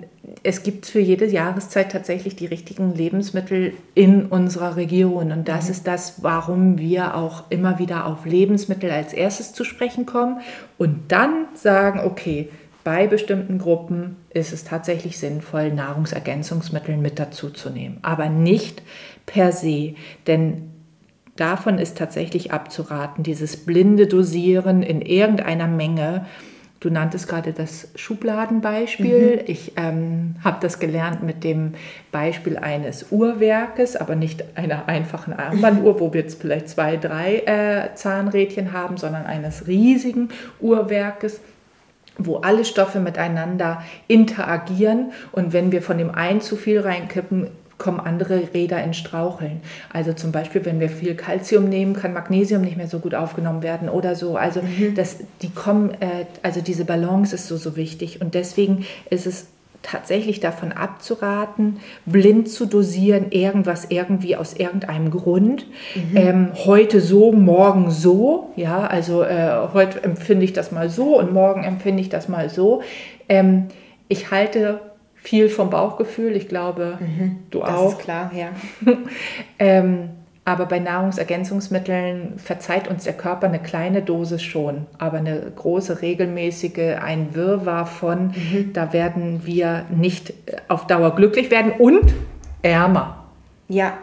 es 0.46 0.62
gibt 0.62 0.84
für 0.84 1.00
jede 1.00 1.24
Jahreszeit 1.24 1.90
tatsächlich 1.90 2.36
die 2.36 2.44
richtigen 2.44 2.94
Lebensmittel 2.94 3.72
in 3.94 4.26
unserer 4.26 4.76
Region. 4.76 5.32
Und 5.32 5.48
das 5.48 5.64
mhm. 5.64 5.70
ist 5.70 5.86
das, 5.86 6.22
warum 6.22 6.78
wir 6.78 7.16
auch 7.16 7.44
immer 7.50 7.78
wieder 7.78 8.06
auf 8.06 8.26
Lebensmittel 8.26 8.90
als 8.90 9.14
erstes 9.14 9.54
zu 9.54 9.64
sprechen 9.64 10.04
kommen 10.04 10.40
und 10.76 11.10
dann 11.10 11.46
sagen, 11.54 12.00
okay, 12.00 12.50
bei 12.84 13.06
bestimmten 13.06 13.58
Gruppen 13.58 14.16
ist 14.28 14.52
es 14.52 14.64
tatsächlich 14.64 15.16
sinnvoll, 15.16 15.72
Nahrungsergänzungsmittel 15.72 16.98
mit 16.98 17.18
dazu 17.18 17.48
zu 17.48 17.70
nehmen. 17.70 17.96
Aber 18.02 18.28
nicht 18.28 18.82
per 19.24 19.50
se, 19.50 19.94
denn 20.26 20.70
davon 21.36 21.78
ist 21.78 21.96
tatsächlich 21.96 22.52
abzuraten, 22.52 23.24
dieses 23.24 23.64
blinde 23.64 24.06
Dosieren 24.06 24.82
in 24.82 25.00
irgendeiner 25.00 25.68
Menge 25.68 26.26
Du 26.84 26.90
nanntest 26.90 27.28
gerade 27.28 27.54
das 27.54 27.88
Schubladenbeispiel. 27.94 29.36
Mhm. 29.36 29.42
Ich 29.46 29.72
ähm, 29.76 30.36
habe 30.44 30.58
das 30.60 30.78
gelernt 30.78 31.22
mit 31.22 31.42
dem 31.42 31.72
Beispiel 32.12 32.58
eines 32.58 33.06
Uhrwerkes, 33.10 33.96
aber 33.96 34.16
nicht 34.16 34.44
einer 34.54 34.86
einfachen 34.86 35.32
Armbanduhr, 35.32 35.98
wo 35.98 36.12
wir 36.12 36.20
jetzt 36.20 36.42
vielleicht 36.42 36.68
zwei, 36.68 36.98
drei 36.98 37.36
äh, 37.46 37.94
Zahnrädchen 37.94 38.74
haben, 38.74 38.98
sondern 38.98 39.24
eines 39.24 39.66
riesigen 39.66 40.28
Uhrwerkes 40.60 41.40
wo 42.16 42.36
alle 42.36 42.64
Stoffe 42.64 43.00
miteinander 43.00 43.82
interagieren 44.06 45.10
und 45.32 45.52
wenn 45.52 45.72
wir 45.72 45.82
von 45.82 45.98
dem 45.98 46.14
einen 46.14 46.40
zu 46.40 46.54
viel 46.54 46.78
reinkippen, 46.78 47.48
kommen 47.78 48.00
andere 48.00 48.54
Räder 48.54 48.82
in 48.82 48.94
Straucheln. 48.94 49.60
Also 49.92 50.12
zum 50.12 50.32
Beispiel, 50.32 50.64
wenn 50.64 50.80
wir 50.80 50.88
viel 50.88 51.14
Kalzium 51.14 51.68
nehmen, 51.68 51.94
kann 51.94 52.12
Magnesium 52.12 52.62
nicht 52.62 52.76
mehr 52.76 52.86
so 52.86 52.98
gut 52.98 53.14
aufgenommen 53.14 53.62
werden 53.62 53.88
oder 53.88 54.14
so. 54.14 54.36
Also 54.36 54.62
mhm. 54.62 54.94
das, 54.94 55.18
die 55.42 55.50
kommen, 55.50 55.90
äh, 56.00 56.26
also 56.42 56.60
diese 56.60 56.84
Balance 56.84 57.34
ist 57.34 57.48
so, 57.48 57.56
so 57.56 57.76
wichtig. 57.76 58.20
Und 58.20 58.34
deswegen 58.34 58.86
ist 59.10 59.26
es 59.26 59.46
tatsächlich 59.84 60.40
davon 60.40 60.72
abzuraten, 60.72 61.78
blind 62.06 62.48
zu 62.48 62.66
dosieren, 62.66 63.26
irgendwas 63.30 63.86
irgendwie 63.90 64.34
aus 64.34 64.54
irgendeinem 64.54 65.10
Grund. 65.10 65.66
Mhm. 65.94 66.16
Ähm, 66.16 66.48
heute 66.64 67.00
so, 67.00 67.32
morgen 67.32 67.90
so. 67.90 68.52
Ja, 68.56 68.86
also 68.86 69.22
äh, 69.22 69.68
heute 69.72 70.02
empfinde 70.02 70.44
ich 70.44 70.52
das 70.52 70.72
mal 70.72 70.88
so 70.88 71.18
und 71.18 71.32
morgen 71.32 71.62
empfinde 71.62 72.00
ich 72.00 72.08
das 72.08 72.28
mal 72.28 72.48
so. 72.48 72.82
Ähm, 73.28 73.66
ich 74.08 74.30
halte 74.30 74.80
viel 75.24 75.48
vom 75.48 75.70
Bauchgefühl. 75.70 76.36
Ich 76.36 76.48
glaube, 76.48 76.98
mhm, 77.00 77.38
du 77.50 77.60
das 77.60 77.70
auch. 77.70 77.84
Das 77.84 77.92
ist 77.94 77.98
klar, 78.00 78.30
ja. 78.34 78.48
ähm, 79.58 80.10
aber 80.44 80.66
bei 80.66 80.78
Nahrungsergänzungsmitteln 80.78 82.34
verzeiht 82.36 82.88
uns 82.88 83.04
der 83.04 83.14
Körper 83.14 83.46
eine 83.46 83.60
kleine 83.60 84.02
Dosis 84.02 84.42
schon, 84.42 84.86
aber 84.98 85.16
eine 85.16 85.50
große, 85.56 86.02
regelmäßige, 86.02 86.98
ein 87.02 87.34
Wirrwarr 87.34 87.86
von, 87.86 88.26
mhm. 88.26 88.72
da 88.74 88.92
werden 88.92 89.46
wir 89.46 89.86
nicht 89.90 90.34
auf 90.68 90.86
Dauer 90.86 91.16
glücklich 91.16 91.50
werden 91.50 91.72
und 91.72 92.12
ärmer. 92.60 93.24
Ja, 93.68 93.94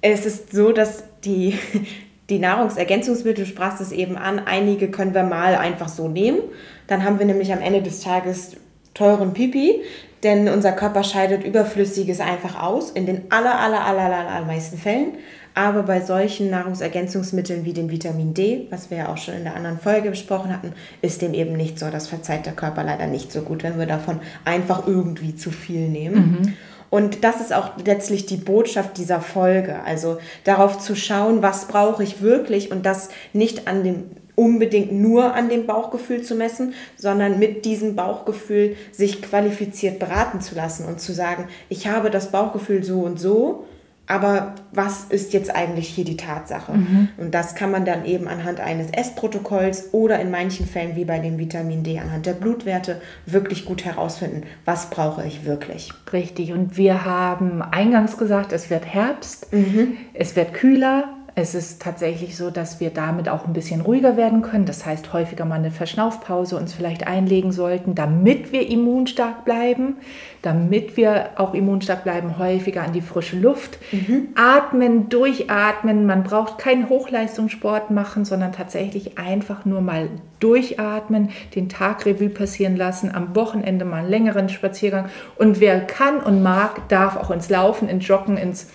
es 0.00 0.24
ist 0.24 0.52
so, 0.52 0.70
dass 0.70 1.02
die, 1.24 1.58
die 2.30 2.38
Nahrungsergänzungsmittel, 2.38 3.44
du 3.44 3.50
sprachst 3.50 3.80
es 3.80 3.90
eben 3.90 4.16
an, 4.16 4.38
einige 4.38 4.92
können 4.92 5.14
wir 5.14 5.24
mal 5.24 5.56
einfach 5.56 5.88
so 5.88 6.06
nehmen. 6.06 6.38
Dann 6.86 7.04
haben 7.04 7.18
wir 7.18 7.26
nämlich 7.26 7.52
am 7.52 7.60
Ende 7.60 7.82
des 7.82 8.00
Tages 8.00 8.56
teuren 8.94 9.32
Pipi, 9.32 9.82
denn 10.22 10.48
unser 10.48 10.72
Körper 10.72 11.04
scheidet 11.04 11.44
Überflüssiges 11.44 12.20
einfach 12.20 12.60
aus, 12.62 12.90
in 12.90 13.06
den 13.06 13.30
aller, 13.30 13.58
aller, 13.58 13.84
aller, 13.84 14.02
aller, 14.02 14.28
allermeisten 14.28 14.78
Fällen. 14.78 15.14
Aber 15.54 15.82
bei 15.82 16.00
solchen 16.00 16.50
Nahrungsergänzungsmitteln 16.50 17.64
wie 17.64 17.72
dem 17.72 17.90
Vitamin 17.90 18.32
D, 18.32 18.68
was 18.70 18.90
wir 18.90 18.98
ja 18.98 19.08
auch 19.08 19.16
schon 19.16 19.34
in 19.34 19.44
der 19.44 19.56
anderen 19.56 19.78
Folge 19.78 20.10
besprochen 20.10 20.52
hatten, 20.52 20.72
ist 21.02 21.20
dem 21.20 21.34
eben 21.34 21.56
nicht 21.56 21.78
so. 21.78 21.90
Das 21.90 22.06
verzeiht 22.06 22.46
der 22.46 22.52
Körper 22.52 22.84
leider 22.84 23.08
nicht 23.08 23.32
so 23.32 23.42
gut, 23.42 23.64
wenn 23.64 23.78
wir 23.78 23.86
davon 23.86 24.20
einfach 24.44 24.86
irgendwie 24.86 25.34
zu 25.34 25.50
viel 25.50 25.88
nehmen. 25.88 26.14
Mhm. 26.14 26.54
Und 26.90 27.24
das 27.24 27.40
ist 27.40 27.52
auch 27.52 27.70
letztlich 27.84 28.26
die 28.26 28.36
Botschaft 28.36 28.96
dieser 28.98 29.20
Folge. 29.20 29.82
Also 29.84 30.18
darauf 30.44 30.78
zu 30.78 30.94
schauen, 30.94 31.42
was 31.42 31.66
brauche 31.66 32.02
ich 32.02 32.22
wirklich 32.22 32.70
und 32.70 32.86
das 32.86 33.10
nicht 33.32 33.66
an 33.66 33.84
dem 33.84 34.04
unbedingt 34.38 34.92
nur 34.92 35.34
an 35.34 35.48
dem 35.48 35.66
Bauchgefühl 35.66 36.22
zu 36.22 36.36
messen, 36.36 36.72
sondern 36.96 37.40
mit 37.40 37.64
diesem 37.64 37.96
Bauchgefühl 37.96 38.76
sich 38.92 39.20
qualifiziert 39.20 39.98
beraten 39.98 40.40
zu 40.40 40.54
lassen 40.54 40.86
und 40.86 41.00
zu 41.00 41.12
sagen, 41.12 41.48
ich 41.68 41.88
habe 41.88 42.08
das 42.08 42.30
Bauchgefühl 42.30 42.84
so 42.84 43.00
und 43.00 43.18
so, 43.18 43.66
aber 44.06 44.54
was 44.72 45.04
ist 45.10 45.34
jetzt 45.34 45.54
eigentlich 45.54 45.88
hier 45.88 46.04
die 46.04 46.16
Tatsache? 46.16 46.72
Mhm. 46.72 47.08
Und 47.18 47.34
das 47.34 47.56
kann 47.56 47.70
man 47.70 47.84
dann 47.84 48.06
eben 48.06 48.26
anhand 48.26 48.60
eines 48.60 48.90
Essprotokolls 48.90 49.92
oder 49.92 50.18
in 50.20 50.30
manchen 50.30 50.66
Fällen 50.66 50.96
wie 50.96 51.04
bei 51.04 51.18
dem 51.18 51.38
Vitamin 51.38 51.82
D 51.82 51.98
anhand 51.98 52.24
der 52.24 52.32
Blutwerte 52.32 53.02
wirklich 53.26 53.66
gut 53.66 53.84
herausfinden, 53.84 54.44
was 54.64 54.88
brauche 54.88 55.26
ich 55.26 55.44
wirklich. 55.44 55.92
Richtig. 56.12 56.52
Und 56.52 56.78
wir 56.78 57.04
haben 57.04 57.60
eingangs 57.60 58.16
gesagt, 58.16 58.52
es 58.52 58.70
wird 58.70 58.86
Herbst, 58.86 59.52
mhm. 59.52 59.98
es 60.14 60.36
wird 60.36 60.54
kühler, 60.54 61.17
es 61.40 61.54
ist 61.54 61.80
tatsächlich 61.80 62.36
so, 62.36 62.50
dass 62.50 62.80
wir 62.80 62.90
damit 62.90 63.28
auch 63.28 63.46
ein 63.46 63.52
bisschen 63.52 63.80
ruhiger 63.80 64.16
werden 64.16 64.42
können. 64.42 64.64
Das 64.64 64.84
heißt, 64.84 65.12
häufiger 65.12 65.44
mal 65.44 65.54
eine 65.54 65.70
Verschnaufpause 65.70 66.56
uns 66.56 66.74
vielleicht 66.74 67.06
einlegen 67.06 67.52
sollten, 67.52 67.94
damit 67.94 68.50
wir 68.50 68.68
immunstark 68.68 69.44
bleiben, 69.44 69.98
damit 70.42 70.96
wir 70.96 71.30
auch 71.36 71.54
immunstark 71.54 72.02
bleiben, 72.02 72.38
häufiger 72.38 72.82
an 72.82 72.92
die 72.92 73.00
frische 73.00 73.38
Luft. 73.38 73.78
Mhm. 73.92 74.30
Atmen, 74.34 75.10
durchatmen. 75.10 76.06
Man 76.06 76.24
braucht 76.24 76.58
keinen 76.58 76.88
Hochleistungssport 76.88 77.92
machen, 77.92 78.24
sondern 78.24 78.50
tatsächlich 78.50 79.16
einfach 79.16 79.64
nur 79.64 79.80
mal 79.80 80.08
durchatmen, 80.40 81.30
den 81.54 81.68
Tag 81.68 82.04
Revue 82.04 82.30
passieren 82.30 82.76
lassen, 82.76 83.14
am 83.14 83.36
Wochenende 83.36 83.84
mal 83.84 83.98
einen 83.98 84.10
längeren 84.10 84.48
Spaziergang. 84.48 85.08
Und 85.36 85.60
wer 85.60 85.80
kann 85.80 86.18
und 86.18 86.42
mag, 86.42 86.88
darf 86.88 87.16
auch 87.16 87.30
ins 87.30 87.48
Laufen, 87.48 87.88
ins 87.88 88.08
Joggen, 88.08 88.36
ins 88.36 88.68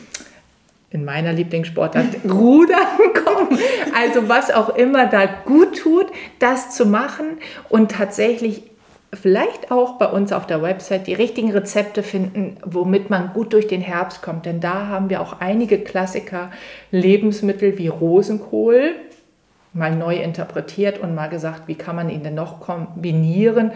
in 0.93 1.03
meiner 1.03 1.33
Lieblingssportart 1.33 2.05
Rudern 2.29 2.77
kommen. 3.25 3.59
Also 3.97 4.29
was 4.29 4.51
auch 4.51 4.69
immer 4.75 5.07
da 5.07 5.25
gut 5.25 5.79
tut, 5.79 6.05
das 6.39 6.69
zu 6.69 6.85
machen 6.85 7.39
und 7.67 7.91
tatsächlich 7.91 8.63
vielleicht 9.13 9.71
auch 9.71 9.97
bei 9.97 10.07
uns 10.07 10.31
auf 10.31 10.47
der 10.47 10.61
Website 10.61 11.07
die 11.07 11.13
richtigen 11.13 11.51
Rezepte 11.51 12.03
finden, 12.03 12.57
womit 12.63 13.09
man 13.09 13.33
gut 13.33 13.53
durch 13.53 13.67
den 13.67 13.81
Herbst 13.81 14.21
kommt. 14.21 14.45
Denn 14.45 14.59
da 14.59 14.87
haben 14.87 15.09
wir 15.09 15.21
auch 15.21 15.39
einige 15.39 15.79
Klassiker, 15.79 16.51
Lebensmittel 16.91 17.77
wie 17.77 17.89
Rosenkohl, 17.89 18.95
mal 19.73 19.95
neu 19.95 20.17
interpretiert 20.17 20.99
und 20.99 21.15
mal 21.15 21.27
gesagt, 21.27 21.67
wie 21.67 21.75
kann 21.75 21.95
man 21.95 22.09
ihn 22.09 22.23
denn 22.23 22.35
noch 22.35 22.59
kombinieren, 22.59 23.71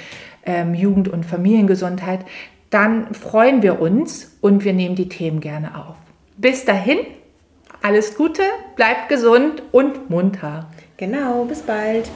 ähm, 0.48 0.74
Jugend- 0.74 1.10
und 1.10 1.26
Familiengesundheit, 1.26 2.26
dann 2.70 3.14
freuen 3.14 3.62
wir 3.62 3.80
uns 3.80 4.38
und 4.42 4.66
wir 4.66 4.74
nehmen 4.74 4.96
die 4.96 5.10
Themen 5.10 5.40
gerne 5.40 5.78
auf. 5.78 5.96
Bis 6.38 6.66
dahin, 6.66 7.00
alles 7.82 8.16
Gute, 8.16 8.42
bleibt 8.76 9.10
gesund 9.10 9.62
und 9.72 10.10
munter. 10.10 10.68
Genau, 10.98 11.46
bis 11.46 11.62
bald. 11.62 12.10